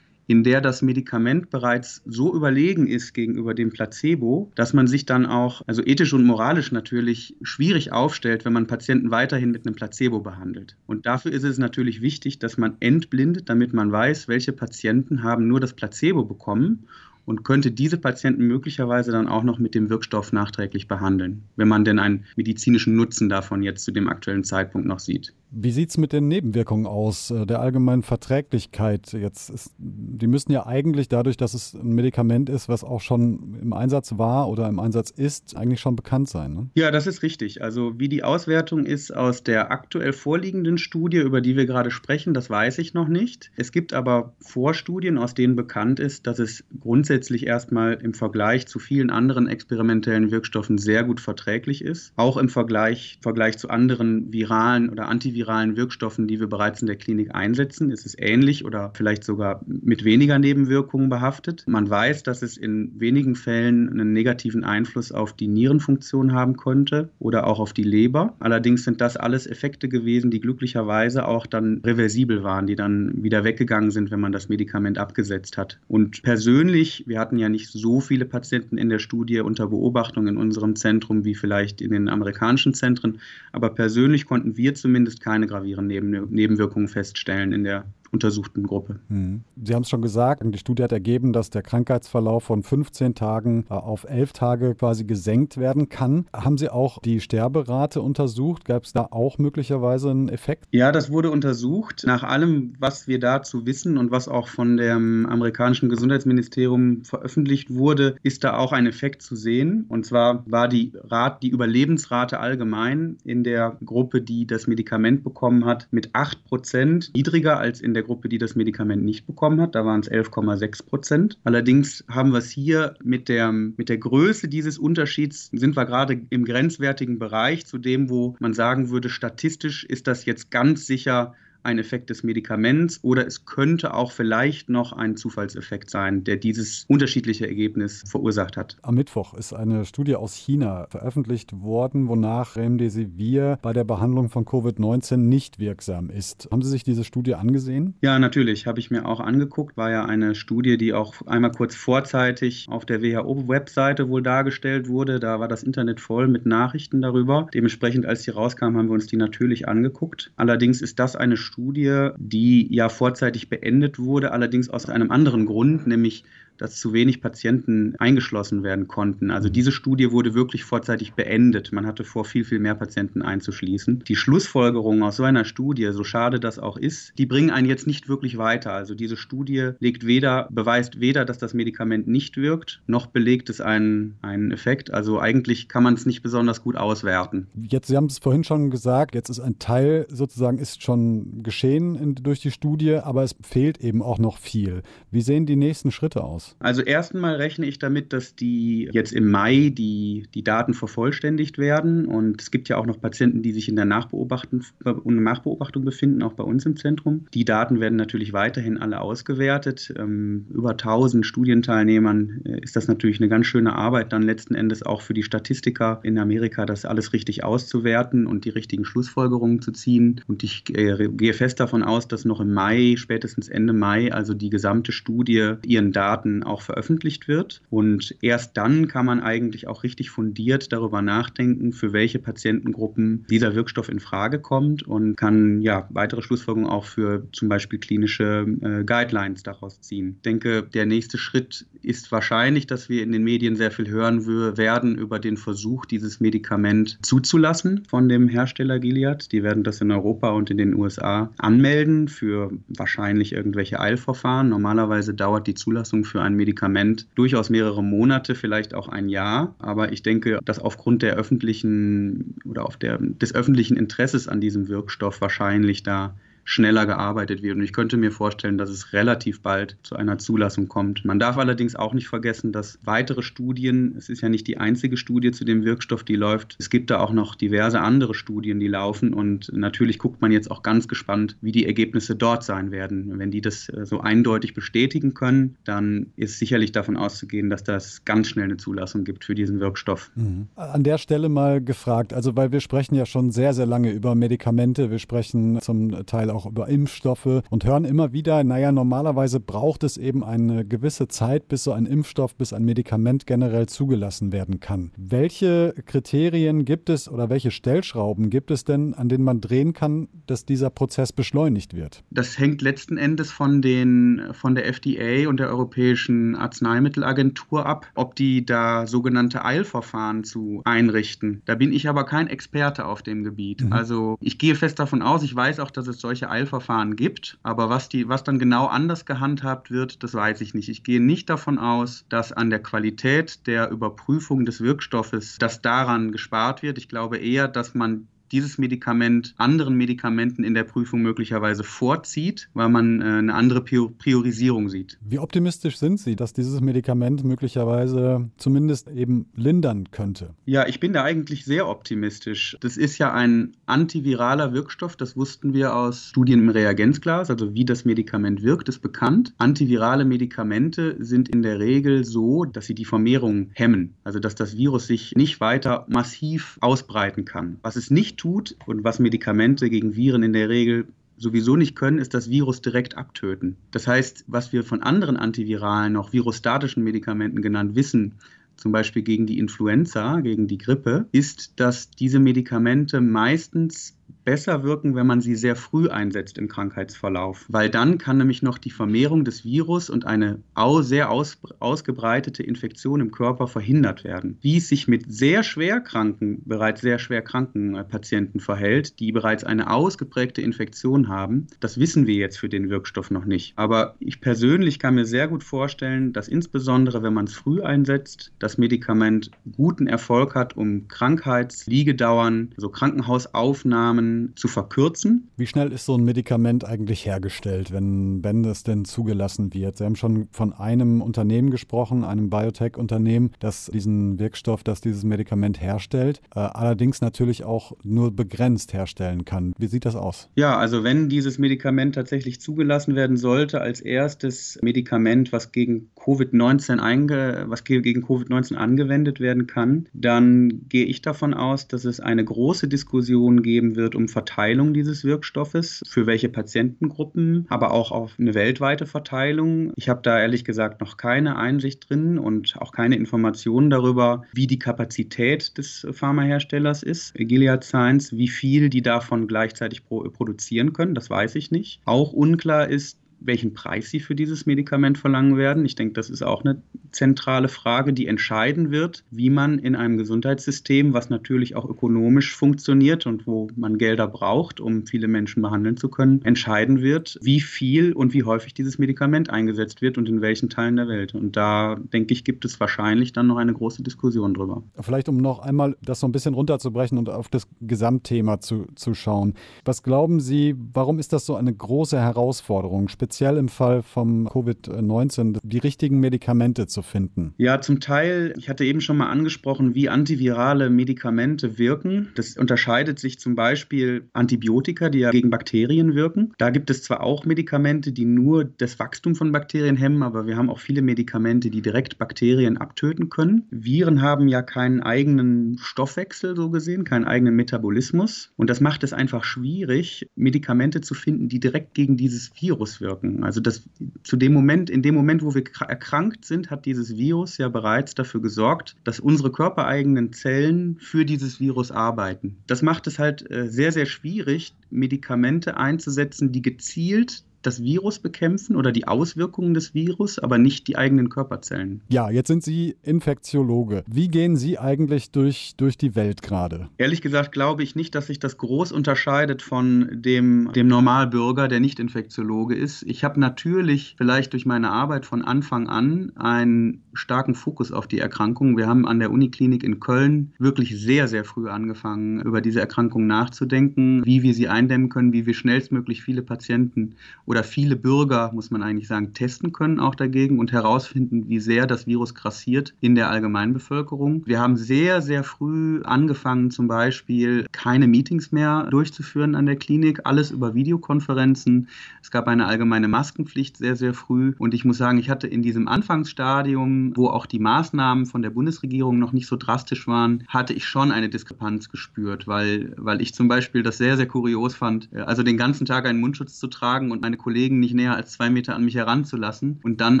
in 0.26 0.42
der 0.42 0.60
das 0.60 0.80
Medikament 0.80 1.50
bereits 1.50 2.02
so 2.06 2.34
überlegen 2.34 2.86
ist 2.86 3.12
gegenüber 3.12 3.52
dem 3.52 3.70
Placebo, 3.70 4.50
dass 4.54 4.72
man 4.72 4.86
sich 4.86 5.04
dann 5.04 5.26
auch, 5.26 5.62
also 5.66 5.82
ethisch 5.84 6.14
und 6.14 6.24
moralisch 6.24 6.72
natürlich, 6.72 7.36
schwierig 7.42 7.92
aufstellt, 7.92 8.44
wenn 8.44 8.54
man 8.54 8.66
Patienten 8.66 9.10
weiterhin 9.10 9.50
mit 9.50 9.66
einem 9.66 9.74
Placebo 9.74 10.20
behandelt. 10.20 10.76
Und 10.86 11.04
dafür 11.04 11.32
ist 11.32 11.44
es 11.44 11.58
natürlich 11.58 12.00
wichtig, 12.00 12.38
dass 12.38 12.56
man 12.56 12.76
entblindet, 12.80 13.50
damit 13.50 13.74
man 13.74 13.92
weiß, 13.92 14.28
welche 14.28 14.52
Patienten 14.52 15.22
haben 15.22 15.46
nur 15.46 15.60
das 15.60 15.74
Placebo 15.74 16.24
bekommen 16.24 16.86
und 17.26 17.44
könnte 17.44 17.70
diese 17.70 17.98
Patienten 17.98 18.46
möglicherweise 18.46 19.12
dann 19.12 19.28
auch 19.28 19.42
noch 19.42 19.58
mit 19.58 19.74
dem 19.74 19.90
Wirkstoff 19.90 20.32
nachträglich 20.32 20.88
behandeln, 20.88 21.44
wenn 21.56 21.68
man 21.68 21.84
denn 21.84 21.98
einen 21.98 22.24
medizinischen 22.36 22.96
Nutzen 22.96 23.28
davon 23.28 23.62
jetzt 23.62 23.84
zu 23.84 23.92
dem 23.92 24.08
aktuellen 24.08 24.44
Zeitpunkt 24.44 24.86
noch 24.86 24.98
sieht. 24.98 25.34
Wie 25.56 25.70
sieht 25.70 25.90
es 25.90 25.98
mit 25.98 26.12
den 26.12 26.26
Nebenwirkungen 26.26 26.86
aus, 26.86 27.30
äh, 27.30 27.46
der 27.46 27.60
allgemeinen 27.60 28.02
Verträglichkeit? 28.02 29.12
Jetzt 29.12 29.50
ist, 29.50 29.72
die 29.78 30.26
müssen 30.26 30.50
ja 30.50 30.66
eigentlich 30.66 31.08
dadurch, 31.08 31.36
dass 31.36 31.54
es 31.54 31.74
ein 31.74 31.94
Medikament 31.94 32.48
ist, 32.48 32.68
was 32.68 32.82
auch 32.82 33.00
schon 33.00 33.56
im 33.62 33.72
Einsatz 33.72 34.18
war 34.18 34.48
oder 34.48 34.68
im 34.68 34.80
Einsatz 34.80 35.10
ist, 35.10 35.56
eigentlich 35.56 35.80
schon 35.80 35.94
bekannt 35.94 36.28
sein. 36.28 36.54
Ne? 36.54 36.70
Ja, 36.74 36.90
das 36.90 37.06
ist 37.06 37.22
richtig. 37.22 37.62
Also 37.62 38.00
wie 38.00 38.08
die 38.08 38.24
Auswertung 38.24 38.84
ist 38.84 39.14
aus 39.14 39.44
der 39.44 39.70
aktuell 39.70 40.12
vorliegenden 40.12 40.76
Studie, 40.76 41.18
über 41.18 41.40
die 41.40 41.56
wir 41.56 41.66
gerade 41.66 41.92
sprechen, 41.92 42.34
das 42.34 42.50
weiß 42.50 42.78
ich 42.78 42.92
noch 42.94 43.08
nicht. 43.08 43.52
Es 43.56 43.70
gibt 43.70 43.92
aber 43.94 44.34
Vorstudien, 44.40 45.18
aus 45.18 45.34
denen 45.34 45.54
bekannt 45.54 46.00
ist, 46.00 46.26
dass 46.26 46.40
es 46.40 46.64
grundsätzlich 46.80 47.46
erstmal 47.46 47.94
im 47.94 48.14
Vergleich 48.14 48.66
zu 48.66 48.80
vielen 48.80 49.10
anderen 49.10 49.46
experimentellen 49.46 50.32
Wirkstoffen 50.32 50.78
sehr 50.78 51.04
gut 51.04 51.20
verträglich 51.20 51.84
ist. 51.84 52.12
Auch 52.16 52.38
im 52.38 52.48
Vergleich, 52.48 53.18
Vergleich 53.22 53.56
zu 53.56 53.68
anderen 53.68 54.32
viralen 54.32 54.90
oder 54.90 55.06
antiviralen 55.06 55.43
antiviralen 55.44 55.76
Wirkstoffen, 55.76 56.26
die 56.26 56.40
wir 56.40 56.48
bereits 56.48 56.80
in 56.80 56.86
der 56.86 56.96
Klinik 56.96 57.34
einsetzen, 57.34 57.90
ist 57.90 58.06
es 58.06 58.16
ähnlich 58.18 58.64
oder 58.64 58.92
vielleicht 58.94 59.24
sogar 59.24 59.60
mit 59.66 60.04
weniger 60.04 60.38
Nebenwirkungen 60.38 61.08
behaftet. 61.08 61.64
Man 61.66 61.88
weiß, 61.88 62.22
dass 62.22 62.42
es 62.42 62.56
in 62.56 62.92
wenigen 62.98 63.34
Fällen 63.34 63.88
einen 63.88 64.12
negativen 64.12 64.64
Einfluss 64.64 65.12
auf 65.12 65.34
die 65.34 65.48
Nierenfunktion 65.48 66.32
haben 66.32 66.56
könnte 66.56 67.10
oder 67.18 67.46
auch 67.46 67.60
auf 67.60 67.72
die 67.72 67.82
Leber. 67.82 68.34
Allerdings 68.38 68.84
sind 68.84 69.00
das 69.00 69.16
alles 69.16 69.46
Effekte 69.46 69.88
gewesen, 69.88 70.30
die 70.30 70.40
glücklicherweise 70.40 71.26
auch 71.26 71.46
dann 71.46 71.80
reversibel 71.84 72.42
waren, 72.42 72.66
die 72.66 72.76
dann 72.76 73.22
wieder 73.22 73.44
weggegangen 73.44 73.90
sind, 73.90 74.10
wenn 74.10 74.20
man 74.20 74.32
das 74.32 74.48
Medikament 74.48 74.98
abgesetzt 74.98 75.58
hat. 75.58 75.78
Und 75.88 76.22
persönlich, 76.22 77.04
wir 77.06 77.18
hatten 77.20 77.38
ja 77.38 77.48
nicht 77.48 77.70
so 77.70 78.00
viele 78.00 78.24
Patienten 78.24 78.78
in 78.78 78.88
der 78.88 78.98
Studie 78.98 79.40
unter 79.40 79.68
Beobachtung 79.68 80.26
in 80.26 80.36
unserem 80.36 80.76
Zentrum 80.76 81.24
wie 81.24 81.34
vielleicht 81.34 81.80
in 81.80 81.90
den 81.90 82.08
amerikanischen 82.08 82.74
Zentren, 82.74 83.18
aber 83.52 83.70
persönlich 83.70 84.26
konnten 84.26 84.56
wir 84.56 84.74
zumindest 84.74 85.20
keine 85.20 85.33
keine 85.34 85.48
gravierenden 85.48 86.30
Nebenwirkungen 86.30 86.86
feststellen 86.86 87.52
in 87.52 87.64
der 87.64 87.86
untersuchten 88.14 88.62
Gruppe. 88.62 89.00
Mhm. 89.08 89.42
Sie 89.62 89.74
haben 89.74 89.82
es 89.82 89.88
schon 89.88 90.02
gesagt, 90.02 90.42
die 90.44 90.58
Studie 90.58 90.82
hat 90.82 90.92
ergeben, 90.92 91.32
dass 91.32 91.50
der 91.50 91.62
Krankheitsverlauf 91.62 92.44
von 92.44 92.62
15 92.62 93.14
Tagen 93.14 93.66
äh, 93.68 93.74
auf 93.74 94.04
11 94.04 94.32
Tage 94.32 94.74
quasi 94.74 95.04
gesenkt 95.04 95.58
werden 95.58 95.88
kann. 95.88 96.26
Haben 96.32 96.56
Sie 96.56 96.70
auch 96.70 97.00
die 97.00 97.20
Sterberate 97.20 98.00
untersucht? 98.00 98.64
Gab 98.64 98.84
es 98.84 98.92
da 98.92 99.08
auch 99.10 99.38
möglicherweise 99.38 100.10
einen 100.10 100.28
Effekt? 100.28 100.66
Ja, 100.70 100.92
das 100.92 101.10
wurde 101.10 101.30
untersucht. 101.30 102.04
Nach 102.06 102.22
allem, 102.22 102.74
was 102.78 103.08
wir 103.08 103.18
dazu 103.18 103.66
wissen 103.66 103.98
und 103.98 104.10
was 104.10 104.28
auch 104.28 104.48
von 104.48 104.76
dem 104.76 105.26
amerikanischen 105.26 105.88
Gesundheitsministerium 105.88 107.04
veröffentlicht 107.04 107.74
wurde, 107.74 108.16
ist 108.22 108.44
da 108.44 108.56
auch 108.56 108.72
ein 108.72 108.86
Effekt 108.86 109.22
zu 109.22 109.34
sehen. 109.34 109.86
Und 109.88 110.06
zwar 110.06 110.44
war 110.46 110.68
die, 110.68 110.92
Rat, 110.94 111.42
die 111.42 111.48
Überlebensrate 111.48 112.38
allgemein 112.38 113.16
in 113.24 113.42
der 113.42 113.76
Gruppe, 113.84 114.20
die 114.20 114.46
das 114.46 114.66
Medikament 114.68 115.24
bekommen 115.24 115.64
hat, 115.64 115.88
mit 115.90 116.10
8 116.12 116.44
Prozent 116.44 117.10
niedriger 117.14 117.58
als 117.58 117.80
in 117.80 117.92
der 117.92 118.03
Gruppe, 118.04 118.28
die 118.28 118.38
das 118.38 118.54
Medikament 118.54 119.04
nicht 119.04 119.26
bekommen 119.26 119.60
hat. 119.60 119.74
Da 119.74 119.84
waren 119.84 120.00
es 120.00 120.10
11,6 120.10 120.86
Prozent. 120.86 121.38
Allerdings 121.44 122.04
haben 122.08 122.30
wir 122.30 122.38
es 122.38 122.50
hier 122.50 122.94
mit 123.02 123.28
der, 123.28 123.50
mit 123.52 123.88
der 123.88 123.98
Größe 123.98 124.48
dieses 124.48 124.78
Unterschieds, 124.78 125.50
sind 125.52 125.76
wir 125.76 125.86
gerade 125.86 126.22
im 126.30 126.44
grenzwertigen 126.44 127.18
Bereich 127.18 127.66
zu 127.66 127.78
dem, 127.78 128.08
wo 128.08 128.36
man 128.38 128.54
sagen 128.54 128.90
würde, 128.90 129.08
statistisch 129.08 129.84
ist 129.84 130.06
das 130.06 130.24
jetzt 130.24 130.50
ganz 130.50 130.86
sicher 130.86 131.34
ein 131.64 131.78
Effekt 131.78 132.10
des 132.10 132.22
Medikaments 132.22 133.00
oder 133.02 133.26
es 133.26 133.44
könnte 133.44 133.94
auch 133.94 134.12
vielleicht 134.12 134.68
noch 134.68 134.92
ein 134.92 135.16
Zufallseffekt 135.16 135.90
sein, 135.90 136.24
der 136.24 136.36
dieses 136.36 136.84
unterschiedliche 136.88 137.46
Ergebnis 137.46 138.02
verursacht 138.06 138.56
hat. 138.56 138.76
Am 138.82 138.94
Mittwoch 138.94 139.34
ist 139.34 139.52
eine 139.52 139.84
Studie 139.84 140.16
aus 140.16 140.34
China 140.34 140.86
veröffentlicht 140.90 141.60
worden, 141.60 142.08
wonach 142.08 142.56
Remdesivir 142.56 143.58
bei 143.62 143.72
der 143.72 143.84
Behandlung 143.84 144.28
von 144.28 144.44
Covid-19 144.44 145.16
nicht 145.16 145.58
wirksam 145.58 146.10
ist. 146.10 146.48
Haben 146.50 146.62
Sie 146.62 146.70
sich 146.70 146.84
diese 146.84 147.04
Studie 147.04 147.34
angesehen? 147.34 147.94
Ja, 148.02 148.18
natürlich, 148.18 148.66
habe 148.66 148.80
ich 148.80 148.90
mir 148.90 149.06
auch 149.06 149.20
angeguckt. 149.20 149.76
War 149.76 149.90
ja 149.90 150.04
eine 150.04 150.34
Studie, 150.34 150.76
die 150.76 150.92
auch 150.92 151.26
einmal 151.26 151.52
kurz 151.52 151.74
vorzeitig 151.74 152.66
auf 152.68 152.84
der 152.84 153.02
WHO-Webseite 153.02 154.08
wohl 154.08 154.22
dargestellt 154.22 154.88
wurde. 154.88 155.20
Da 155.20 155.40
war 155.40 155.48
das 155.48 155.62
Internet 155.62 156.00
voll 156.00 156.28
mit 156.28 156.46
Nachrichten 156.46 157.00
darüber. 157.00 157.48
Dementsprechend, 157.54 158.06
als 158.06 158.22
die 158.22 158.30
rauskam, 158.30 158.76
haben 158.76 158.88
wir 158.88 158.94
uns 158.94 159.06
die 159.06 159.16
natürlich 159.16 159.68
angeguckt. 159.68 160.32
Allerdings 160.36 160.82
ist 160.82 160.98
das 160.98 161.16
eine 161.16 161.36
Studie, 161.36 161.53
Studie, 161.54 162.10
die 162.18 162.74
ja 162.74 162.88
vorzeitig 162.88 163.48
beendet 163.48 164.00
wurde, 164.00 164.32
allerdings 164.32 164.68
aus 164.68 164.88
einem 164.88 165.12
anderen 165.12 165.46
Grund, 165.46 165.86
nämlich 165.86 166.24
dass 166.58 166.78
zu 166.78 166.92
wenig 166.92 167.20
Patienten 167.20 167.94
eingeschlossen 167.98 168.62
werden 168.62 168.88
konnten. 168.88 169.30
Also 169.30 169.48
diese 169.48 169.72
Studie 169.72 170.12
wurde 170.12 170.34
wirklich 170.34 170.64
vorzeitig 170.64 171.14
beendet. 171.14 171.72
Man 171.72 171.86
hatte 171.86 172.04
vor, 172.04 172.24
viel, 172.24 172.44
viel 172.44 172.58
mehr 172.58 172.74
Patienten 172.74 173.22
einzuschließen. 173.22 174.04
Die 174.06 174.16
Schlussfolgerungen 174.16 175.02
aus 175.02 175.16
so 175.16 175.24
einer 175.24 175.44
Studie, 175.44 175.90
so 175.92 176.04
schade 176.04 176.40
das 176.40 176.58
auch 176.58 176.76
ist, 176.76 177.12
die 177.18 177.26
bringen 177.26 177.50
einen 177.50 177.68
jetzt 177.68 177.86
nicht 177.86 178.08
wirklich 178.08 178.38
weiter. 178.38 178.72
Also 178.72 178.94
diese 178.94 179.16
Studie 179.16 179.70
legt 179.80 180.06
weder, 180.06 180.48
beweist 180.50 181.00
weder, 181.00 181.24
dass 181.24 181.38
das 181.38 181.54
Medikament 181.54 182.06
nicht 182.06 182.36
wirkt, 182.36 182.82
noch 182.86 183.06
belegt 183.06 183.50
es 183.50 183.60
einen, 183.60 184.16
einen 184.22 184.50
Effekt. 184.50 184.92
Also 184.92 185.20
eigentlich 185.20 185.68
kann 185.68 185.82
man 185.82 185.94
es 185.94 186.06
nicht 186.06 186.22
besonders 186.22 186.62
gut 186.62 186.76
auswerten. 186.76 187.48
Jetzt, 187.54 187.88
Sie 187.88 187.96
haben 187.96 188.06
es 188.06 188.18
vorhin 188.18 188.44
schon 188.44 188.70
gesagt, 188.70 189.14
jetzt 189.14 189.28
ist 189.28 189.40
ein 189.40 189.58
Teil 189.58 190.06
sozusagen 190.08 190.58
ist 190.58 190.82
schon 190.82 191.42
geschehen 191.42 191.96
in, 191.96 192.14
durch 192.14 192.40
die 192.40 192.50
Studie, 192.50 192.96
aber 192.96 193.22
es 193.22 193.34
fehlt 193.42 193.78
eben 193.78 194.02
auch 194.02 194.18
noch 194.18 194.38
viel. 194.38 194.82
Wie 195.10 195.20
sehen 195.20 195.46
die 195.46 195.56
nächsten 195.56 195.90
Schritte 195.90 196.24
aus? 196.24 196.43
Aus? 196.44 196.56
Also 196.58 196.82
erstmal 196.82 197.36
rechne 197.36 197.66
ich 197.66 197.78
damit, 197.78 198.12
dass 198.12 198.34
die 198.34 198.88
jetzt 198.92 199.12
im 199.12 199.30
Mai 199.30 199.70
die, 199.70 200.26
die 200.34 200.42
Daten 200.42 200.74
vervollständigt 200.74 201.58
werden. 201.58 202.06
Und 202.06 202.40
es 202.40 202.50
gibt 202.50 202.68
ja 202.68 202.76
auch 202.76 202.86
noch 202.86 203.00
Patienten, 203.00 203.42
die 203.42 203.52
sich 203.52 203.68
in 203.68 203.76
der 203.76 203.84
Nachbeobachtung, 203.84 204.62
Nachbeobachtung 205.04 205.84
befinden, 205.84 206.22
auch 206.22 206.34
bei 206.34 206.44
uns 206.44 206.66
im 206.66 206.76
Zentrum. 206.76 207.26
Die 207.34 207.44
Daten 207.44 207.80
werden 207.80 207.96
natürlich 207.96 208.32
weiterhin 208.32 208.78
alle 208.78 209.00
ausgewertet. 209.00 209.92
Ähm, 209.96 210.46
über 210.52 210.70
1000 210.70 211.24
Studienteilnehmern 211.24 212.42
äh, 212.44 212.60
ist 212.60 212.76
das 212.76 212.88
natürlich 212.88 213.20
eine 213.20 213.28
ganz 213.28 213.46
schöne 213.46 213.74
Arbeit, 213.74 214.12
dann 214.12 214.22
letzten 214.22 214.54
Endes 214.54 214.82
auch 214.82 215.02
für 215.02 215.14
die 215.14 215.22
Statistiker 215.22 216.00
in 216.02 216.18
Amerika, 216.18 216.66
das 216.66 216.84
alles 216.84 217.12
richtig 217.12 217.44
auszuwerten 217.44 218.26
und 218.26 218.44
die 218.44 218.50
richtigen 218.50 218.84
Schlussfolgerungen 218.84 219.60
zu 219.60 219.72
ziehen. 219.72 220.20
Und 220.26 220.42
ich 220.42 220.64
äh, 220.76 221.08
gehe 221.08 221.34
fest 221.34 221.60
davon 221.60 221.82
aus, 221.82 222.08
dass 222.08 222.24
noch 222.24 222.40
im 222.40 222.52
Mai, 222.52 222.94
spätestens 222.96 223.48
Ende 223.48 223.72
Mai, 223.72 224.12
also 224.12 224.34
die 224.34 224.50
gesamte 224.50 224.92
Studie 224.92 225.54
ihren 225.64 225.92
Daten 225.92 226.33
auch 226.42 226.62
veröffentlicht 226.62 227.28
wird. 227.28 227.62
Und 227.70 228.16
erst 228.20 228.56
dann 228.56 228.88
kann 228.88 229.06
man 229.06 229.20
eigentlich 229.20 229.68
auch 229.68 229.82
richtig 229.84 230.10
fundiert 230.10 230.72
darüber 230.72 231.02
nachdenken, 231.02 231.72
für 231.72 231.92
welche 231.92 232.18
Patientengruppen 232.18 233.26
dieser 233.30 233.54
Wirkstoff 233.54 233.88
in 233.88 234.00
Frage 234.00 234.40
kommt 234.40 234.82
und 234.82 235.16
kann 235.16 235.60
ja 235.60 235.86
weitere 235.90 236.22
Schlussfolgerungen 236.22 236.70
auch 236.70 236.84
für 236.84 237.26
zum 237.32 237.48
Beispiel 237.48 237.78
klinische 237.78 238.46
äh, 238.62 238.84
Guidelines 238.84 239.42
daraus 239.42 239.80
ziehen. 239.80 240.14
Ich 240.16 240.22
denke, 240.22 240.62
der 240.62 240.86
nächste 240.86 241.18
Schritt 241.18 241.66
ist 241.82 242.10
wahrscheinlich, 242.12 242.66
dass 242.66 242.88
wir 242.88 243.02
in 243.02 243.12
den 243.12 243.24
Medien 243.24 243.56
sehr 243.56 243.70
viel 243.70 243.88
hören 243.88 244.26
werden 244.26 244.96
über 244.96 245.18
den 245.18 245.36
Versuch, 245.36 245.84
dieses 245.86 246.20
Medikament 246.20 246.98
zuzulassen 247.02 247.84
von 247.88 248.08
dem 248.08 248.28
Hersteller 248.28 248.78
Gilead. 248.78 249.30
Die 249.32 249.42
werden 249.42 249.64
das 249.64 249.80
in 249.80 249.90
Europa 249.90 250.30
und 250.30 250.50
in 250.50 250.58
den 250.58 250.74
USA 250.74 251.30
anmelden 251.38 252.08
für 252.08 252.50
wahrscheinlich 252.68 253.32
irgendwelche 253.32 253.80
Eilverfahren. 253.80 254.48
Normalerweise 254.48 255.14
dauert 255.14 255.46
die 255.46 255.54
Zulassung 255.54 256.04
für 256.04 256.22
ein 256.24 256.34
Medikament 256.34 257.06
durchaus 257.14 257.50
mehrere 257.50 257.84
Monate, 257.84 258.34
vielleicht 258.34 258.74
auch 258.74 258.88
ein 258.88 259.08
Jahr. 259.08 259.54
Aber 259.58 259.92
ich 259.92 260.02
denke, 260.02 260.40
dass 260.44 260.58
aufgrund 260.58 261.02
der 261.02 261.14
öffentlichen 261.14 262.36
oder 262.44 262.66
auf 262.66 262.76
der, 262.76 262.98
des 262.98 263.34
öffentlichen 263.34 263.76
Interesses 263.76 264.26
an 264.26 264.40
diesem 264.40 264.68
Wirkstoff 264.68 265.20
wahrscheinlich 265.20 265.82
da 265.82 266.14
schneller 266.44 266.86
gearbeitet 266.86 267.42
wird. 267.42 267.56
Und 267.56 267.62
ich 267.62 267.72
könnte 267.72 267.96
mir 267.96 268.12
vorstellen, 268.12 268.58
dass 268.58 268.70
es 268.70 268.92
relativ 268.92 269.40
bald 269.40 269.76
zu 269.82 269.96
einer 269.96 270.18
Zulassung 270.18 270.68
kommt. 270.68 271.04
Man 271.04 271.18
darf 271.18 271.38
allerdings 271.38 271.74
auch 271.74 271.94
nicht 271.94 272.08
vergessen, 272.08 272.52
dass 272.52 272.78
weitere 272.84 273.22
Studien, 273.22 273.94
es 273.96 274.08
ist 274.08 274.20
ja 274.20 274.28
nicht 274.28 274.46
die 274.46 274.58
einzige 274.58 274.96
Studie 274.96 275.32
zu 275.32 275.44
dem 275.44 275.64
Wirkstoff, 275.64 276.04
die 276.04 276.16
läuft. 276.16 276.56
Es 276.58 276.70
gibt 276.70 276.90
da 276.90 277.00
auch 277.00 277.12
noch 277.12 277.34
diverse 277.34 277.80
andere 277.80 278.14
Studien, 278.14 278.60
die 278.60 278.68
laufen. 278.68 279.14
Und 279.14 279.50
natürlich 279.52 279.98
guckt 279.98 280.20
man 280.20 280.32
jetzt 280.32 280.50
auch 280.50 280.62
ganz 280.62 280.86
gespannt, 280.86 281.36
wie 281.40 281.52
die 281.52 281.66
Ergebnisse 281.66 282.14
dort 282.14 282.44
sein 282.44 282.70
werden. 282.70 283.18
Wenn 283.18 283.30
die 283.30 283.40
das 283.40 283.68
äh, 283.70 283.86
so 283.86 284.00
eindeutig 284.00 284.54
bestätigen 284.54 285.14
können, 285.14 285.56
dann 285.64 286.06
ist 286.16 286.38
sicherlich 286.38 286.72
davon 286.72 286.96
auszugehen, 286.96 287.48
dass 287.48 287.64
das 287.64 288.04
ganz 288.04 288.28
schnell 288.28 288.44
eine 288.44 288.56
Zulassung 288.58 289.04
gibt 289.04 289.24
für 289.24 289.34
diesen 289.34 289.60
Wirkstoff. 289.60 290.10
Mhm. 290.14 290.48
An 290.56 290.82
der 290.82 290.98
Stelle 290.98 291.28
mal 291.28 291.62
gefragt, 291.62 292.12
also 292.12 292.36
weil 292.36 292.52
wir 292.52 292.60
sprechen 292.60 292.94
ja 292.94 293.06
schon 293.06 293.30
sehr, 293.30 293.54
sehr 293.54 293.66
lange 293.66 293.90
über 293.90 294.14
Medikamente. 294.14 294.90
Wir 294.90 294.98
sprechen 294.98 295.60
zum 295.60 296.04
Teil 296.06 296.30
auch 296.34 296.46
über 296.46 296.68
Impfstoffe 296.68 297.42
und 297.50 297.64
hören 297.64 297.84
immer 297.84 298.12
wieder, 298.12 298.44
naja, 298.44 298.72
normalerweise 298.72 299.40
braucht 299.40 299.84
es 299.84 299.96
eben 299.96 300.24
eine 300.24 300.64
gewisse 300.64 301.08
Zeit, 301.08 301.48
bis 301.48 301.64
so 301.64 301.72
ein 301.72 301.86
Impfstoff, 301.86 302.34
bis 302.34 302.52
ein 302.52 302.64
Medikament 302.64 303.26
generell 303.26 303.66
zugelassen 303.66 304.32
werden 304.32 304.60
kann. 304.60 304.92
Welche 304.96 305.74
Kriterien 305.86 306.64
gibt 306.64 306.90
es 306.90 307.08
oder 307.08 307.30
welche 307.30 307.50
Stellschrauben 307.50 308.30
gibt 308.30 308.50
es 308.50 308.64
denn, 308.64 308.94
an 308.94 309.08
denen 309.08 309.24
man 309.24 309.40
drehen 309.40 309.72
kann, 309.72 310.08
dass 310.26 310.44
dieser 310.44 310.70
Prozess 310.70 311.12
beschleunigt 311.12 311.74
wird? 311.74 312.02
Das 312.10 312.38
hängt 312.38 312.62
letzten 312.62 312.96
Endes 312.96 313.30
von, 313.30 313.62
den, 313.62 314.22
von 314.32 314.54
der 314.54 314.66
FDA 314.66 315.28
und 315.28 315.38
der 315.40 315.48
Europäischen 315.48 316.34
Arzneimittelagentur 316.36 317.66
ab, 317.66 317.86
ob 317.94 318.14
die 318.16 318.44
da 318.44 318.86
sogenannte 318.86 319.44
Eilverfahren 319.44 320.24
zu 320.24 320.62
einrichten. 320.64 321.42
Da 321.44 321.54
bin 321.54 321.72
ich 321.72 321.88
aber 321.88 322.04
kein 322.04 322.28
Experte 322.28 322.84
auf 322.86 323.02
dem 323.02 323.24
Gebiet. 323.24 323.62
Mhm. 323.64 323.72
Also 323.72 324.16
ich 324.20 324.38
gehe 324.38 324.54
fest 324.54 324.78
davon 324.78 325.02
aus, 325.02 325.22
ich 325.22 325.34
weiß 325.34 325.60
auch, 325.60 325.70
dass 325.70 325.86
es 325.86 326.00
solche 326.00 326.23
solche 326.24 326.30
Eilverfahren 326.30 326.96
gibt. 326.96 327.38
Aber 327.42 327.68
was, 327.68 327.88
die, 327.88 328.08
was 328.08 328.24
dann 328.24 328.38
genau 328.38 328.66
anders 328.66 329.04
gehandhabt 329.04 329.70
wird, 329.70 330.02
das 330.02 330.14
weiß 330.14 330.40
ich 330.40 330.54
nicht. 330.54 330.68
Ich 330.68 330.82
gehe 330.82 331.00
nicht 331.00 331.28
davon 331.28 331.58
aus, 331.58 332.04
dass 332.08 332.32
an 332.32 332.50
der 332.50 332.62
Qualität 332.62 333.46
der 333.46 333.70
Überprüfung 333.70 334.44
des 334.46 334.60
Wirkstoffes, 334.60 335.36
dass 335.38 335.62
daran 335.62 336.12
gespart 336.12 336.62
wird. 336.62 336.78
Ich 336.78 336.88
glaube 336.88 337.18
eher, 337.18 337.48
dass 337.48 337.74
man 337.74 338.08
dieses 338.32 338.58
Medikament 338.58 339.34
anderen 339.36 339.76
Medikamenten 339.76 340.44
in 340.44 340.54
der 340.54 340.64
Prüfung 340.64 341.02
möglicherweise 341.02 341.64
vorzieht, 341.64 342.48
weil 342.54 342.68
man 342.68 343.00
äh, 343.00 343.04
eine 343.04 343.34
andere 343.34 343.62
Priorisierung 343.62 344.68
sieht. 344.68 344.98
Wie 345.02 345.18
optimistisch 345.18 345.78
sind 345.78 346.00
Sie, 346.00 346.16
dass 346.16 346.32
dieses 346.32 346.60
Medikament 346.60 347.24
möglicherweise 347.24 348.30
zumindest 348.36 348.88
eben 348.88 349.26
lindern 349.34 349.90
könnte? 349.90 350.34
Ja, 350.44 350.66
ich 350.66 350.80
bin 350.80 350.92
da 350.92 351.04
eigentlich 351.04 351.44
sehr 351.44 351.68
optimistisch. 351.68 352.56
Das 352.60 352.76
ist 352.76 352.98
ja 352.98 353.12
ein 353.12 353.52
antiviraler 353.66 354.52
Wirkstoff, 354.52 354.96
das 354.96 355.16
wussten 355.16 355.54
wir 355.54 355.74
aus 355.74 356.08
Studien 356.08 356.40
im 356.40 356.48
Reagenzglas, 356.48 357.30
also 357.30 357.54
wie 357.54 357.64
das 357.64 357.84
Medikament 357.84 358.42
wirkt, 358.42 358.68
ist 358.68 358.80
bekannt. 358.80 359.34
Antivirale 359.38 360.04
Medikamente 360.04 360.96
sind 360.98 361.28
in 361.28 361.42
der 361.42 361.58
Regel 361.58 362.04
so, 362.04 362.44
dass 362.44 362.66
sie 362.66 362.74
die 362.74 362.84
Vermehrung 362.84 363.50
hemmen, 363.54 363.94
also 364.04 364.18
dass 364.18 364.34
das 364.34 364.56
Virus 364.56 364.86
sich 364.86 365.12
nicht 365.14 365.40
weiter 365.40 365.86
massiv 365.88 366.58
ausbreiten 366.60 367.24
kann. 367.24 367.58
Was 367.62 367.76
es 367.76 367.90
nicht 367.90 368.13
tut 368.16 368.56
und 368.66 368.84
was 368.84 368.98
Medikamente 368.98 369.70
gegen 369.70 369.96
Viren 369.96 370.22
in 370.22 370.32
der 370.32 370.48
Regel 370.48 370.86
sowieso 371.16 371.56
nicht 371.56 371.76
können, 371.76 371.98
ist 371.98 372.14
das 372.14 372.30
Virus 372.30 372.60
direkt 372.60 372.96
abtöten. 372.96 373.56
Das 373.70 373.86
heißt, 373.86 374.24
was 374.26 374.52
wir 374.52 374.64
von 374.64 374.82
anderen 374.82 375.16
antiviralen, 375.16 375.92
noch 375.92 376.12
virostatischen 376.12 376.82
Medikamenten 376.82 377.42
genannt 377.42 377.76
wissen, 377.76 378.14
zum 378.56 378.72
Beispiel 378.72 379.02
gegen 379.02 379.26
die 379.26 379.38
Influenza, 379.38 380.20
gegen 380.20 380.46
die 380.46 380.58
Grippe, 380.58 381.06
ist, 381.12 381.54
dass 381.56 381.90
diese 381.90 382.20
Medikamente 382.20 383.00
meistens 383.00 383.96
besser 384.24 384.62
wirken, 384.62 384.94
wenn 384.94 385.06
man 385.06 385.20
sie 385.20 385.36
sehr 385.36 385.56
früh 385.56 385.88
einsetzt 385.88 386.38
im 386.38 386.48
Krankheitsverlauf, 386.48 387.46
weil 387.48 387.70
dann 387.70 387.98
kann 387.98 388.18
nämlich 388.18 388.42
noch 388.42 388.58
die 388.58 388.70
Vermehrung 388.70 389.24
des 389.24 389.44
Virus 389.44 389.90
und 389.90 390.06
eine 390.06 390.40
sehr 390.80 391.10
aus, 391.10 391.38
ausgebreitete 391.60 392.42
Infektion 392.42 393.00
im 393.00 393.10
Körper 393.10 393.46
verhindert 393.46 394.04
werden. 394.04 394.38
Wie 394.40 394.56
es 394.56 394.68
sich 394.68 394.88
mit 394.88 395.12
sehr 395.12 395.42
schwer 395.42 395.80
kranken, 395.80 396.42
bereits 396.44 396.80
sehr 396.80 396.98
schwer 396.98 397.22
kranken 397.22 397.74
äh, 397.74 397.84
Patienten 397.84 398.40
verhält, 398.40 398.98
die 399.00 399.12
bereits 399.12 399.44
eine 399.44 399.70
ausgeprägte 399.70 400.42
Infektion 400.42 401.08
haben, 401.08 401.46
das 401.60 401.78
wissen 401.78 402.06
wir 402.06 402.14
jetzt 402.14 402.38
für 402.38 402.48
den 402.48 402.70
Wirkstoff 402.70 403.10
noch 403.10 403.24
nicht. 403.24 403.52
Aber 403.56 403.94
ich 403.98 404.20
persönlich 404.20 404.78
kann 404.78 404.94
mir 404.94 405.04
sehr 405.04 405.28
gut 405.28 405.44
vorstellen, 405.44 406.12
dass 406.12 406.28
insbesondere 406.28 407.02
wenn 407.02 407.14
man 407.14 407.26
es 407.26 407.34
früh 407.34 407.62
einsetzt, 407.62 408.32
das 408.38 408.58
Medikament 408.58 409.30
guten 409.56 409.86
Erfolg 409.86 410.34
hat, 410.34 410.56
um 410.56 410.88
Krankheitsliegedauern, 410.88 412.50
also 412.56 412.68
Krankenhausaufnahmen, 412.68 414.13
zu 414.36 414.48
verkürzen. 414.48 415.28
Wie 415.36 415.46
schnell 415.46 415.72
ist 415.72 415.86
so 415.86 415.96
ein 415.96 416.04
Medikament 416.04 416.64
eigentlich 416.64 417.06
hergestellt, 417.06 417.72
wenn, 417.72 418.22
wenn 418.22 418.42
das 418.42 418.62
denn 418.62 418.84
zugelassen 418.84 419.52
wird? 419.54 419.78
Sie 419.78 419.84
haben 419.84 419.96
schon 419.96 420.28
von 420.32 420.52
einem 420.52 421.00
Unternehmen 421.02 421.50
gesprochen, 421.50 422.04
einem 422.04 422.30
Biotech-Unternehmen, 422.30 423.32
das 423.38 423.70
diesen 423.72 424.18
Wirkstoff, 424.18 424.64
das 424.64 424.80
dieses 424.80 425.04
Medikament 425.04 425.60
herstellt, 425.60 426.20
äh, 426.34 426.40
allerdings 426.40 427.00
natürlich 427.00 427.44
auch 427.44 427.72
nur 427.82 428.14
begrenzt 428.14 428.72
herstellen 428.72 429.24
kann. 429.24 429.54
Wie 429.58 429.66
sieht 429.66 429.84
das 429.84 429.96
aus? 429.96 430.28
Ja, 430.34 430.58
also 430.58 430.84
wenn 430.84 431.08
dieses 431.08 431.38
Medikament 431.38 431.94
tatsächlich 431.94 432.40
zugelassen 432.40 432.94
werden 432.94 433.16
sollte 433.16 433.60
als 433.60 433.80
erstes 433.80 434.58
Medikament, 434.62 435.32
was 435.32 435.52
gegen 435.52 435.90
Covid-19 435.96 436.78
einge 436.78 437.44
was 437.48 437.64
gegen 437.64 438.04
Covid-19 438.04 438.54
angewendet 438.54 439.20
werden 439.20 439.46
kann, 439.46 439.86
dann 439.92 440.66
gehe 440.68 440.84
ich 440.84 441.02
davon 441.02 441.34
aus, 441.34 441.68
dass 441.68 441.84
es 441.84 442.00
eine 442.00 442.24
große 442.24 442.68
Diskussion 442.68 443.42
geben 443.42 443.76
wird 443.76 443.94
um 443.94 444.03
um 444.04 444.08
Verteilung 444.08 444.74
dieses 444.74 445.02
Wirkstoffes, 445.04 445.82
für 445.86 446.06
welche 446.06 446.28
Patientengruppen, 446.28 447.46
aber 447.48 447.72
auch 447.72 447.90
auf 447.90 448.16
eine 448.18 448.34
weltweite 448.34 448.84
Verteilung. 448.84 449.72
Ich 449.76 449.88
habe 449.88 450.02
da 450.02 450.20
ehrlich 450.20 450.44
gesagt 450.44 450.80
noch 450.82 450.98
keine 450.98 451.36
Einsicht 451.36 451.88
drin 451.88 452.18
und 452.18 452.56
auch 452.58 452.72
keine 452.72 452.96
Informationen 452.96 453.70
darüber, 453.70 454.22
wie 454.32 454.46
die 454.46 454.58
Kapazität 454.58 455.56
des 455.56 455.86
Pharmaherstellers 455.90 456.82
ist, 456.82 457.14
Gilead 457.14 457.64
Science, 457.64 458.12
wie 458.12 458.28
viel 458.28 458.68
die 458.68 458.82
davon 458.82 459.26
gleichzeitig 459.26 459.84
produzieren 459.86 460.74
können, 460.74 460.94
das 460.94 461.08
weiß 461.08 461.34
ich 461.36 461.50
nicht. 461.50 461.80
Auch 461.86 462.12
unklar 462.12 462.68
ist, 462.68 462.98
welchen 463.24 463.54
Preis 463.54 463.90
sie 463.90 464.00
für 464.00 464.14
dieses 464.14 464.46
Medikament 464.46 464.98
verlangen 464.98 465.36
werden. 465.36 465.64
Ich 465.64 465.74
denke, 465.74 465.94
das 465.94 466.10
ist 466.10 466.22
auch 466.22 466.44
eine 466.44 466.62
zentrale 466.92 467.48
Frage, 467.48 467.92
die 467.92 468.06
entscheiden 468.06 468.70
wird, 468.70 469.04
wie 469.10 469.30
man 469.30 469.58
in 469.58 469.74
einem 469.74 469.98
Gesundheitssystem, 469.98 470.92
was 470.92 471.10
natürlich 471.10 471.56
auch 471.56 471.68
ökonomisch 471.68 472.34
funktioniert 472.34 473.06
und 473.06 473.26
wo 473.26 473.48
man 473.56 473.78
Gelder 473.78 474.06
braucht, 474.06 474.60
um 474.60 474.86
viele 474.86 475.08
Menschen 475.08 475.42
behandeln 475.42 475.76
zu 475.76 475.88
können, 475.88 476.22
entscheiden 476.22 476.82
wird, 476.82 477.18
wie 477.22 477.40
viel 477.40 477.92
und 477.92 478.14
wie 478.14 478.22
häufig 478.22 478.54
dieses 478.54 478.78
Medikament 478.78 479.30
eingesetzt 479.30 479.82
wird 479.82 479.98
und 479.98 480.08
in 480.08 480.20
welchen 480.20 480.50
Teilen 480.50 480.76
der 480.76 480.88
Welt. 480.88 481.14
Und 481.14 481.36
da, 481.36 481.76
denke 481.92 482.12
ich, 482.12 482.24
gibt 482.24 482.44
es 482.44 482.60
wahrscheinlich 482.60 483.12
dann 483.12 483.26
noch 483.26 483.36
eine 483.36 483.52
große 483.52 483.82
Diskussion 483.82 484.34
drüber. 484.34 484.62
Vielleicht, 484.80 485.08
um 485.08 485.16
noch 485.16 485.40
einmal 485.40 485.76
das 485.82 486.00
so 486.00 486.06
ein 486.06 486.12
bisschen 486.12 486.34
runterzubrechen 486.34 486.98
und 486.98 487.08
auf 487.08 487.28
das 487.28 487.48
Gesamtthema 487.60 488.40
zu, 488.40 488.66
zu 488.74 488.94
schauen. 488.94 489.34
Was 489.64 489.82
glauben 489.82 490.20
Sie, 490.20 490.54
warum 490.72 490.98
ist 490.98 491.12
das 491.12 491.26
so 491.26 491.34
eine 491.34 491.52
große 491.52 491.98
Herausforderung, 491.98 492.88
speziell 492.88 493.13
speziell 493.14 493.36
im 493.36 493.48
Fall 493.48 493.84
vom 493.84 494.26
Covid-19 494.26 495.38
die 495.44 495.58
richtigen 495.58 496.00
Medikamente 496.00 496.66
zu 496.66 496.82
finden? 496.82 497.32
Ja, 497.36 497.60
zum 497.60 497.78
Teil, 497.78 498.34
ich 498.36 498.48
hatte 498.48 498.64
eben 498.64 498.80
schon 498.80 498.96
mal 498.96 499.08
angesprochen, 499.08 499.76
wie 499.76 499.88
antivirale 499.88 500.68
Medikamente 500.68 501.56
wirken. 501.56 502.08
Das 502.16 502.36
unterscheidet 502.36 502.98
sich 502.98 503.20
zum 503.20 503.36
Beispiel 503.36 504.08
Antibiotika, 504.14 504.88
die 504.88 504.98
ja 504.98 505.12
gegen 505.12 505.30
Bakterien 505.30 505.94
wirken. 505.94 506.32
Da 506.38 506.50
gibt 506.50 506.70
es 506.70 506.82
zwar 506.82 507.04
auch 507.04 507.24
Medikamente, 507.24 507.92
die 507.92 508.04
nur 508.04 508.44
das 508.44 508.80
Wachstum 508.80 509.14
von 509.14 509.30
Bakterien 509.30 509.76
hemmen, 509.76 510.02
aber 510.02 510.26
wir 510.26 510.36
haben 510.36 510.50
auch 510.50 510.58
viele 510.58 510.82
Medikamente, 510.82 511.50
die 511.50 511.62
direkt 511.62 511.98
Bakterien 511.98 512.56
abtöten 512.56 513.10
können. 513.10 513.44
Viren 513.52 514.02
haben 514.02 514.26
ja 514.26 514.42
keinen 514.42 514.82
eigenen 514.82 515.56
Stoffwechsel 515.60 516.34
so 516.34 516.50
gesehen, 516.50 516.82
keinen 516.82 517.04
eigenen 517.04 517.36
Metabolismus. 517.36 518.32
Und 518.34 518.50
das 518.50 518.60
macht 518.60 518.82
es 518.82 518.92
einfach 518.92 519.22
schwierig, 519.22 520.08
Medikamente 520.16 520.80
zu 520.80 520.94
finden, 520.94 521.28
die 521.28 521.38
direkt 521.38 521.74
gegen 521.74 521.96
dieses 521.96 522.32
Virus 522.40 522.80
wirken. 522.80 523.03
Also 523.22 523.40
das, 523.40 523.62
zu 524.02 524.16
dem 524.16 524.32
Moment, 524.32 524.70
in 524.70 524.82
dem 524.82 524.94
Moment, 524.94 525.22
wo 525.22 525.34
wir 525.34 525.44
erkrankt 525.60 526.24
sind, 526.24 526.50
hat 526.50 526.66
dieses 526.66 526.96
Virus 526.96 527.38
ja 527.38 527.48
bereits 527.48 527.94
dafür 527.94 528.20
gesorgt, 528.20 528.76
dass 528.84 529.00
unsere 529.00 529.30
körpereigenen 529.30 530.12
Zellen 530.12 530.78
für 530.80 531.04
dieses 531.04 531.40
Virus 531.40 531.70
arbeiten. 531.70 532.36
Das 532.46 532.62
macht 532.62 532.86
es 532.86 532.98
halt 532.98 533.30
äh, 533.30 533.48
sehr, 533.48 533.72
sehr 533.72 533.86
schwierig, 533.86 534.54
Medikamente 534.70 535.56
einzusetzen, 535.56 536.32
die 536.32 536.42
gezielt 536.42 537.24
das 537.46 537.62
Virus 537.62 537.98
bekämpfen 537.98 538.56
oder 538.56 538.72
die 538.72 538.86
Auswirkungen 538.88 539.54
des 539.54 539.74
Virus, 539.74 540.18
aber 540.18 540.38
nicht 540.38 540.68
die 540.68 540.76
eigenen 540.76 541.08
Körperzellen. 541.08 541.82
Ja, 541.88 542.10
jetzt 542.10 542.28
sind 542.28 542.42
Sie 542.42 542.76
Infektiologe. 542.82 543.84
Wie 543.86 544.08
gehen 544.08 544.36
Sie 544.36 544.58
eigentlich 544.58 545.10
durch, 545.10 545.54
durch 545.56 545.76
die 545.76 545.94
Welt 545.94 546.22
gerade? 546.22 546.68
Ehrlich 546.78 547.02
gesagt 547.02 547.32
glaube 547.32 547.62
ich 547.62 547.76
nicht, 547.76 547.94
dass 547.94 548.06
sich 548.06 548.18
das 548.18 548.38
groß 548.38 548.72
unterscheidet 548.72 549.42
von 549.42 549.88
dem, 549.92 550.50
dem 550.54 550.68
Normalbürger, 550.68 551.48
der 551.48 551.60
nicht 551.60 551.78
Infektiologe 551.78 552.54
ist. 552.54 552.82
Ich 552.84 553.04
habe 553.04 553.20
natürlich 553.20 553.94
vielleicht 553.98 554.32
durch 554.32 554.46
meine 554.46 554.70
Arbeit 554.70 555.06
von 555.06 555.22
Anfang 555.22 555.68
an 555.68 556.12
einen 556.16 556.82
starken 556.94 557.34
Fokus 557.34 557.72
auf 557.72 557.86
die 557.86 557.98
Erkrankung. 557.98 558.56
Wir 558.56 558.66
haben 558.66 558.86
an 558.86 558.98
der 558.98 559.10
Uniklinik 559.10 559.64
in 559.64 559.80
Köln 559.80 560.32
wirklich 560.38 560.80
sehr, 560.80 561.08
sehr 561.08 561.24
früh 561.24 561.48
angefangen, 561.48 562.20
über 562.20 562.40
diese 562.40 562.60
Erkrankung 562.60 563.06
nachzudenken, 563.06 564.04
wie 564.04 564.22
wir 564.22 564.34
sie 564.34 564.48
eindämmen 564.48 564.88
können, 564.88 565.12
wie 565.12 565.26
wir 565.26 565.34
schnellstmöglich 565.34 566.02
viele 566.02 566.22
Patienten 566.22 566.94
oder 567.26 567.33
oder 567.34 567.42
viele 567.42 567.74
Bürger, 567.74 568.30
muss 568.32 568.52
man 568.52 568.62
eigentlich 568.62 568.86
sagen, 568.86 569.12
testen 569.12 569.50
können 569.50 569.80
auch 569.80 569.96
dagegen 569.96 570.38
und 570.38 570.52
herausfinden, 570.52 571.28
wie 571.28 571.40
sehr 571.40 571.66
das 571.66 571.84
Virus 571.84 572.14
grassiert 572.14 572.74
in 572.80 572.94
der 572.94 573.10
Allgemeinbevölkerung. 573.10 574.22
Wir 574.24 574.38
haben 574.38 574.56
sehr, 574.56 575.02
sehr 575.02 575.24
früh 575.24 575.82
angefangen, 575.82 576.52
zum 576.52 576.68
Beispiel 576.68 577.44
keine 577.50 577.88
Meetings 577.88 578.30
mehr 578.30 578.68
durchzuführen 578.70 579.34
an 579.34 579.46
der 579.46 579.56
Klinik, 579.56 580.02
alles 580.04 580.30
über 580.30 580.54
Videokonferenzen. 580.54 581.66
Es 582.00 582.12
gab 582.12 582.28
eine 582.28 582.46
allgemeine 582.46 582.86
Maskenpflicht 582.86 583.56
sehr, 583.56 583.74
sehr 583.74 583.94
früh. 583.94 584.34
Und 584.38 584.54
ich 584.54 584.64
muss 584.64 584.78
sagen, 584.78 584.98
ich 584.98 585.10
hatte 585.10 585.26
in 585.26 585.42
diesem 585.42 585.66
Anfangsstadium, 585.66 586.96
wo 586.96 587.08
auch 587.08 587.26
die 587.26 587.40
Maßnahmen 587.40 588.06
von 588.06 588.22
der 588.22 588.30
Bundesregierung 588.30 589.00
noch 589.00 589.12
nicht 589.12 589.26
so 589.26 589.34
drastisch 589.34 589.88
waren, 589.88 590.22
hatte 590.28 590.52
ich 590.52 590.66
schon 590.66 590.92
eine 590.92 591.08
Diskrepanz 591.08 591.68
gespürt, 591.68 592.28
weil, 592.28 592.74
weil 592.76 593.02
ich 593.02 593.12
zum 593.12 593.26
Beispiel 593.26 593.64
das 593.64 593.78
sehr, 593.78 593.96
sehr 593.96 594.06
kurios 594.06 594.54
fand, 594.54 594.88
also 594.94 595.24
den 595.24 595.36
ganzen 595.36 595.66
Tag 595.66 595.84
einen 595.84 595.98
Mundschutz 595.98 596.38
zu 596.38 596.46
tragen 596.46 596.92
und 596.92 597.02
meine 597.02 597.23
Kollegen 597.24 597.58
nicht 597.58 597.72
näher 597.72 597.96
als 597.96 598.12
zwei 598.12 598.28
Meter 598.28 598.54
an 598.54 598.66
mich 598.66 598.74
heranzulassen 598.74 599.58
und 599.62 599.80
dann 599.80 600.00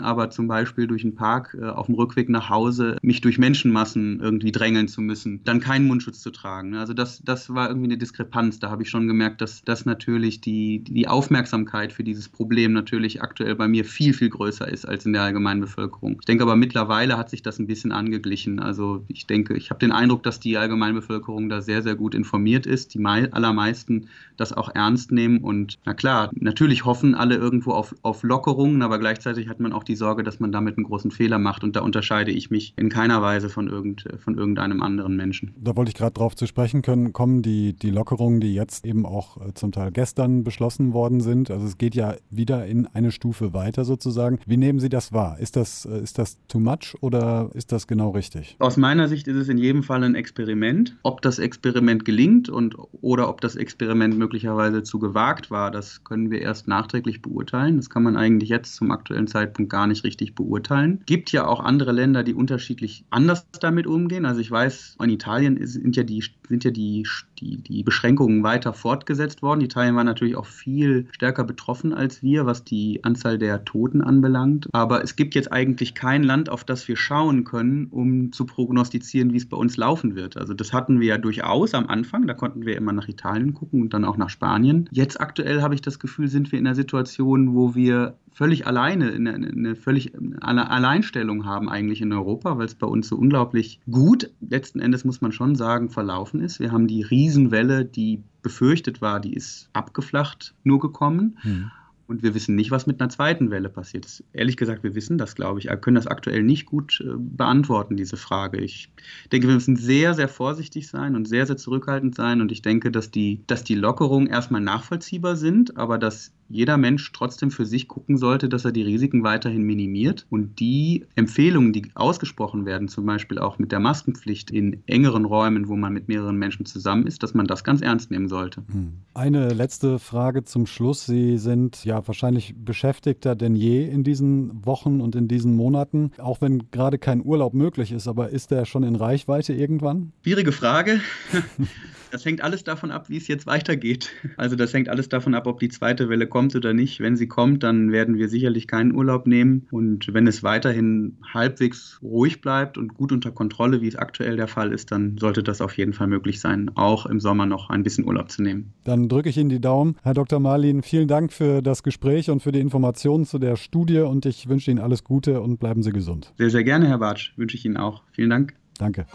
aber 0.00 0.28
zum 0.28 0.46
Beispiel 0.46 0.86
durch 0.86 1.02
den 1.02 1.14
Park 1.14 1.56
äh, 1.58 1.64
auf 1.64 1.86
dem 1.86 1.94
Rückweg 1.94 2.28
nach 2.28 2.50
Hause 2.50 2.98
mich 3.00 3.22
durch 3.22 3.38
Menschenmassen 3.38 4.20
irgendwie 4.20 4.52
drängeln 4.52 4.88
zu 4.88 5.00
müssen, 5.00 5.40
dann 5.44 5.58
keinen 5.58 5.86
Mundschutz 5.86 6.20
zu 6.20 6.30
tragen. 6.30 6.70
Ne? 6.70 6.80
Also 6.80 6.92
das, 6.92 7.22
das 7.24 7.54
war 7.54 7.68
irgendwie 7.68 7.86
eine 7.86 7.96
Diskrepanz. 7.96 8.58
Da 8.58 8.70
habe 8.70 8.82
ich 8.82 8.90
schon 8.90 9.08
gemerkt, 9.08 9.40
dass 9.40 9.62
das 9.64 9.86
natürlich 9.86 10.42
die, 10.42 10.84
die 10.84 11.08
Aufmerksamkeit 11.08 11.94
für 11.94 12.04
dieses 12.04 12.28
Problem 12.28 12.74
natürlich 12.74 13.22
aktuell 13.22 13.54
bei 13.54 13.68
mir 13.68 13.86
viel, 13.86 14.12
viel 14.12 14.28
größer 14.28 14.68
ist 14.68 14.84
als 14.86 15.06
in 15.06 15.14
der 15.14 15.22
allgemeinen 15.22 15.62
Bevölkerung. 15.62 16.18
Ich 16.20 16.26
denke 16.26 16.44
aber 16.44 16.56
mittlerweile 16.56 17.16
hat 17.16 17.30
sich 17.30 17.42
das 17.42 17.58
ein 17.58 17.66
bisschen 17.66 17.90
angeglichen. 17.90 18.60
Also 18.60 19.02
ich 19.08 19.26
denke, 19.26 19.54
ich 19.54 19.70
habe 19.70 19.80
den 19.80 19.92
Eindruck, 19.92 20.22
dass 20.24 20.40
die 20.40 20.58
allgemeine 20.58 20.92
Bevölkerung 20.92 21.48
da 21.48 21.62
sehr, 21.62 21.82
sehr 21.82 21.94
gut 21.94 22.14
informiert 22.14 22.66
ist, 22.66 22.92
die 22.92 23.02
allermeisten 23.04 24.08
das 24.36 24.52
auch 24.52 24.74
ernst 24.74 25.10
nehmen 25.10 25.38
und 25.38 25.78
na 25.86 25.94
klar, 25.94 26.30
natürlich 26.34 26.84
hoffen 26.84 27.13
alle 27.14 27.36
irgendwo 27.36 27.72
auf, 27.72 27.94
auf 28.02 28.22
Lockerungen, 28.22 28.82
aber 28.82 28.98
gleichzeitig 28.98 29.48
hat 29.48 29.60
man 29.60 29.72
auch 29.72 29.84
die 29.84 29.96
Sorge, 29.96 30.22
dass 30.22 30.40
man 30.40 30.52
damit 30.52 30.76
einen 30.76 30.84
großen 30.84 31.10
Fehler 31.10 31.38
macht. 31.38 31.64
Und 31.64 31.76
da 31.76 31.80
unterscheide 31.80 32.30
ich 32.30 32.50
mich 32.50 32.74
in 32.76 32.88
keiner 32.88 33.22
Weise 33.22 33.48
von, 33.48 33.68
irgend, 33.68 34.04
von 34.18 34.36
irgendeinem 34.36 34.82
anderen 34.82 35.16
Menschen. 35.16 35.54
Da 35.56 35.76
wollte 35.76 35.90
ich 35.90 35.94
gerade 35.94 36.12
drauf 36.12 36.34
zu 36.34 36.46
sprechen 36.46 36.82
können. 36.82 37.12
Kommen 37.12 37.42
die, 37.42 37.72
die 37.72 37.90
Lockerungen, 37.90 38.40
die 38.40 38.54
jetzt 38.54 38.84
eben 38.84 39.06
auch 39.06 39.36
äh, 39.36 39.54
zum 39.54 39.72
Teil 39.72 39.90
gestern 39.92 40.44
beschlossen 40.44 40.92
worden 40.92 41.20
sind? 41.20 41.50
Also 41.50 41.66
es 41.66 41.78
geht 41.78 41.94
ja 41.94 42.14
wieder 42.30 42.66
in 42.66 42.86
eine 42.86 43.10
Stufe 43.10 43.52
weiter 43.52 43.84
sozusagen. 43.84 44.38
Wie 44.46 44.56
nehmen 44.56 44.80
Sie 44.80 44.88
das 44.88 45.12
wahr? 45.12 45.38
Ist 45.38 45.56
das, 45.56 45.84
äh, 45.84 46.00
ist 46.00 46.18
das 46.18 46.38
too 46.48 46.58
much 46.58 46.96
oder 47.00 47.50
ist 47.54 47.72
das 47.72 47.86
genau 47.86 48.10
richtig? 48.10 48.56
Aus 48.58 48.76
meiner 48.76 49.08
Sicht 49.08 49.28
ist 49.28 49.36
es 49.36 49.48
in 49.48 49.58
jedem 49.58 49.82
Fall 49.82 50.02
ein 50.02 50.14
Experiment. 50.14 50.96
Ob 51.02 51.22
das 51.22 51.38
Experiment 51.38 52.04
gelingt 52.04 52.48
und 52.48 52.76
oder 53.00 53.28
ob 53.28 53.40
das 53.40 53.56
Experiment 53.56 54.18
möglicherweise 54.18 54.82
zu 54.82 54.98
gewagt 54.98 55.50
war, 55.50 55.70
das 55.70 56.04
können 56.04 56.30
wir 56.30 56.40
erst 56.40 56.68
nachträglich 56.68 56.93
nachträglich 56.94 57.22
beurteilen. 57.22 57.76
Das 57.76 57.90
kann 57.90 58.02
man 58.02 58.16
eigentlich 58.16 58.48
jetzt 58.48 58.76
zum 58.76 58.90
aktuellen 58.90 59.26
Zeitpunkt 59.26 59.70
gar 59.70 59.86
nicht 59.86 60.04
richtig 60.04 60.34
beurteilen. 60.34 61.02
Gibt 61.06 61.32
ja 61.32 61.46
auch 61.46 61.60
andere 61.60 61.92
Länder, 61.92 62.22
die 62.22 62.34
unterschiedlich 62.34 63.04
anders 63.10 63.46
damit 63.60 63.86
umgehen. 63.86 64.26
Also 64.26 64.40
ich 64.40 64.50
weiß, 64.50 64.96
in 65.02 65.10
Italien 65.10 65.58
sind 65.66 65.96
ja 65.96 66.04
die, 66.04 66.22
sind 66.48 66.64
ja 66.64 66.70
die, 66.70 67.06
die, 67.40 67.56
die 67.56 67.82
Beschränkungen 67.82 68.42
weiter 68.42 68.72
fortgesetzt 68.72 69.42
worden. 69.42 69.60
Italien 69.60 69.96
war 69.96 70.04
natürlich 70.04 70.36
auch 70.36 70.46
viel 70.46 71.08
stärker 71.12 71.44
betroffen 71.44 71.92
als 71.92 72.22
wir, 72.22 72.46
was 72.46 72.64
die 72.64 73.02
Anzahl 73.02 73.38
der 73.38 73.64
Toten 73.64 74.00
anbelangt. 74.00 74.68
Aber 74.72 75.02
es 75.02 75.16
gibt 75.16 75.34
jetzt 75.34 75.52
eigentlich 75.52 75.94
kein 75.94 76.22
Land, 76.22 76.48
auf 76.48 76.64
das 76.64 76.86
wir 76.86 76.96
schauen 76.96 77.44
können, 77.44 77.88
um 77.90 78.30
zu 78.32 78.46
prognostizieren, 78.46 79.32
wie 79.32 79.38
es 79.38 79.48
bei 79.48 79.56
uns 79.56 79.76
laufen 79.76 80.14
wird. 80.14 80.36
Also 80.36 80.54
das 80.54 80.72
hatten 80.72 81.00
wir 81.00 81.08
ja 81.08 81.18
durchaus 81.18 81.74
am 81.74 81.88
Anfang. 81.88 82.26
Da 82.26 82.34
konnten 82.34 82.64
wir 82.66 82.76
immer 82.76 82.92
nach 82.92 83.08
Italien 83.08 83.54
gucken 83.54 83.82
und 83.82 83.94
dann 83.94 84.04
auch 84.04 84.16
nach 84.16 84.30
Spanien. 84.30 84.88
Jetzt 84.92 85.20
aktuell 85.20 85.60
habe 85.60 85.74
ich 85.74 85.82
das 85.82 85.98
Gefühl, 85.98 86.28
sind 86.28 86.52
wir 86.52 86.58
in 86.58 86.66
einer 86.66 86.74
Situation, 86.84 87.54
wo 87.54 87.74
wir 87.74 88.16
völlig 88.32 88.66
alleine, 88.66 89.12
eine, 89.12 89.34
eine 89.34 89.76
völlig 89.76 90.12
Alleinstellung 90.40 91.46
haben 91.46 91.68
eigentlich 91.68 92.02
in 92.02 92.12
Europa, 92.12 92.58
weil 92.58 92.66
es 92.66 92.74
bei 92.74 92.86
uns 92.86 93.08
so 93.08 93.16
unglaublich 93.16 93.80
gut, 93.90 94.30
letzten 94.40 94.80
Endes 94.80 95.04
muss 95.04 95.20
man 95.20 95.32
schon 95.32 95.54
sagen, 95.54 95.88
verlaufen 95.88 96.40
ist. 96.40 96.60
Wir 96.60 96.72
haben 96.72 96.86
die 96.86 97.02
Riesenwelle, 97.02 97.84
die 97.84 98.22
befürchtet 98.42 99.00
war, 99.00 99.20
die 99.20 99.34
ist 99.34 99.70
abgeflacht 99.72 100.54
nur 100.64 100.80
gekommen. 100.80 101.38
Hm. 101.42 101.70
Und 102.06 102.22
wir 102.22 102.34
wissen 102.34 102.54
nicht, 102.54 102.70
was 102.70 102.86
mit 102.86 103.00
einer 103.00 103.08
zweiten 103.08 103.50
Welle 103.50 103.70
passiert. 103.70 104.04
Das, 104.04 104.22
ehrlich 104.34 104.58
gesagt, 104.58 104.82
wir 104.82 104.94
wissen 104.94 105.16
das, 105.16 105.34
glaube 105.34 105.58
ich. 105.58 105.66
Wir 105.66 105.76
können 105.78 105.94
das 105.94 106.06
aktuell 106.06 106.42
nicht 106.42 106.66
gut 106.66 107.00
äh, 107.00 107.14
beantworten, 107.16 107.96
diese 107.96 108.18
Frage. 108.18 108.60
Ich 108.60 108.90
denke, 109.32 109.48
wir 109.48 109.54
müssen 109.54 109.76
sehr, 109.76 110.12
sehr 110.12 110.28
vorsichtig 110.28 110.86
sein 110.88 111.16
und 111.16 111.26
sehr, 111.26 111.46
sehr 111.46 111.56
zurückhaltend 111.56 112.14
sein. 112.14 112.42
Und 112.42 112.52
ich 112.52 112.60
denke, 112.60 112.90
dass 112.90 113.10
die, 113.10 113.40
dass 113.46 113.64
die 113.64 113.74
Lockerungen 113.74 114.26
erstmal 114.26 114.60
nachvollziehbar 114.60 115.36
sind, 115.36 115.78
aber 115.78 115.96
dass 115.96 116.34
jeder 116.48 116.76
Mensch 116.76 117.12
trotzdem 117.12 117.50
für 117.50 117.66
sich 117.66 117.88
gucken 117.88 118.16
sollte, 118.16 118.48
dass 118.48 118.64
er 118.64 118.72
die 118.72 118.82
Risiken 118.82 119.24
weiterhin 119.24 119.62
minimiert. 119.62 120.26
Und 120.30 120.60
die 120.60 121.04
Empfehlungen, 121.14 121.72
die 121.72 121.90
ausgesprochen 121.94 122.66
werden, 122.66 122.88
zum 122.88 123.06
Beispiel 123.06 123.38
auch 123.38 123.58
mit 123.58 123.72
der 123.72 123.80
Maskenpflicht 123.80 124.50
in 124.50 124.82
engeren 124.86 125.24
Räumen, 125.24 125.68
wo 125.68 125.76
man 125.76 125.92
mit 125.92 126.08
mehreren 126.08 126.36
Menschen 126.36 126.66
zusammen 126.66 127.06
ist, 127.06 127.22
dass 127.22 127.34
man 127.34 127.46
das 127.46 127.64
ganz 127.64 127.80
ernst 127.80 128.10
nehmen 128.10 128.28
sollte. 128.28 128.62
Hm. 128.70 128.94
Eine 129.14 129.48
letzte 129.48 129.98
Frage 129.98 130.44
zum 130.44 130.66
Schluss. 130.66 131.06
Sie 131.06 131.38
sind 131.38 131.84
ja 131.84 132.06
wahrscheinlich 132.06 132.54
beschäftigter 132.56 133.34
denn 133.34 133.54
je 133.54 133.84
in 133.84 134.04
diesen 134.04 134.64
Wochen 134.64 135.00
und 135.00 135.14
in 135.16 135.28
diesen 135.28 135.56
Monaten, 135.56 136.12
auch 136.18 136.40
wenn 136.40 136.70
gerade 136.70 136.98
kein 136.98 137.24
Urlaub 137.24 137.54
möglich 137.54 137.92
ist, 137.92 138.08
aber 138.08 138.30
ist 138.30 138.50
der 138.50 138.64
schon 138.64 138.82
in 138.82 138.96
Reichweite 138.96 139.52
irgendwann? 139.52 140.12
Schwierige 140.22 140.52
Frage. 140.52 141.00
Das 142.14 142.24
hängt 142.24 142.44
alles 142.44 142.62
davon 142.62 142.92
ab, 142.92 143.08
wie 143.08 143.16
es 143.16 143.26
jetzt 143.26 143.44
weitergeht. 143.44 144.12
Also 144.36 144.56
das 144.56 144.74
hängt 144.74 144.88
alles 144.88 145.08
davon 145.08 145.34
ab, 145.34 145.46
ob 145.46 145.60
die 145.60 145.68
zweite 145.68 146.08
Welle 146.08 146.26
kommt 146.26 146.54
oder 146.56 146.74
nicht. 146.74 147.00
Wenn 147.00 147.16
sie 147.16 147.28
kommt, 147.28 147.62
dann 147.62 147.92
werden 147.92 148.18
wir 148.18 148.28
sicherlich 148.28 148.66
keinen 148.66 148.94
Urlaub 148.94 149.26
nehmen. 149.26 149.66
Und 149.70 150.12
wenn 150.12 150.26
es 150.26 150.42
weiterhin 150.42 151.16
halbwegs 151.32 151.98
ruhig 152.02 152.40
bleibt 152.40 152.76
und 152.76 152.94
gut 152.94 153.12
unter 153.12 153.30
Kontrolle, 153.30 153.80
wie 153.80 153.88
es 153.88 153.96
aktuell 153.96 154.36
der 154.36 154.48
Fall 154.48 154.72
ist, 154.72 154.92
dann 154.92 155.16
sollte 155.18 155.42
das 155.42 155.60
auf 155.60 155.76
jeden 155.78 155.92
Fall 155.92 156.08
möglich 156.08 156.40
sein, 156.40 156.70
auch 156.74 157.06
im 157.06 157.20
Sommer 157.20 157.46
noch 157.46 157.70
ein 157.70 157.82
bisschen 157.84 158.04
Urlaub 158.04 158.30
zu 158.30 158.42
nehmen. 158.42 158.72
Dann 158.84 159.08
drücke 159.08 159.28
ich 159.28 159.38
Ihnen 159.38 159.50
die 159.50 159.60
Daumen. 159.60 159.96
Herr 160.02 160.14
Dr. 160.14 160.40
Marlin, 160.40 160.82
vielen 160.82 161.08
Dank 161.08 161.32
für 161.32 161.62
das 161.62 161.82
Gespräch 161.82 162.28
und 162.28 162.42
für 162.42 162.52
die 162.52 162.60
Informationen 162.60 163.24
zu 163.24 163.38
der 163.38 163.56
Studie 163.56 164.00
und 164.00 164.26
ich 164.26 164.48
wünsche 164.48 164.70
Ihnen 164.70 164.80
alles 164.80 165.04
Gute 165.04 165.40
und 165.40 165.58
bleiben 165.58 165.82
Sie 165.82 165.92
gesund. 165.92 166.32
Sehr, 166.38 166.50
sehr 166.50 166.64
gerne, 166.64 166.88
Herr 166.88 166.98
Bartsch. 166.98 167.32
Wünsche 167.36 167.56
ich 167.56 167.64
Ihnen 167.64 167.76
auch. 167.76 168.02
Vielen 168.12 168.30
Dank. 168.30 168.54
Danke. 168.78 169.06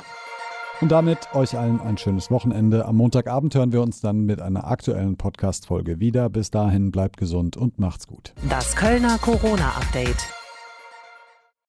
Und 0.82 0.92
damit 0.92 1.34
euch 1.34 1.58
allen 1.58 1.82
ein 1.82 1.98
schönes 1.98 2.32
Wochenende. 2.32 2.86
Am 2.86 2.96
Montagabend 2.96 3.54
hören 3.54 3.74
wir 3.74 3.82
uns 3.82 4.00
dann 4.00 4.22
mit 4.26 4.42
einer 4.42 4.66
aktuellen 4.66 5.18
Podcast-Folge 5.18 6.00
wieder. 6.00 6.30
Bis 6.30 6.52
dahin 6.52 6.92
bleibt 6.92 7.18
gesund 7.18 7.58
und 7.58 7.80
macht's 7.80 8.08
gut. 8.08 8.34
Das 8.48 8.76
Kölner 8.76 9.18
Corona-Update. 9.18 10.39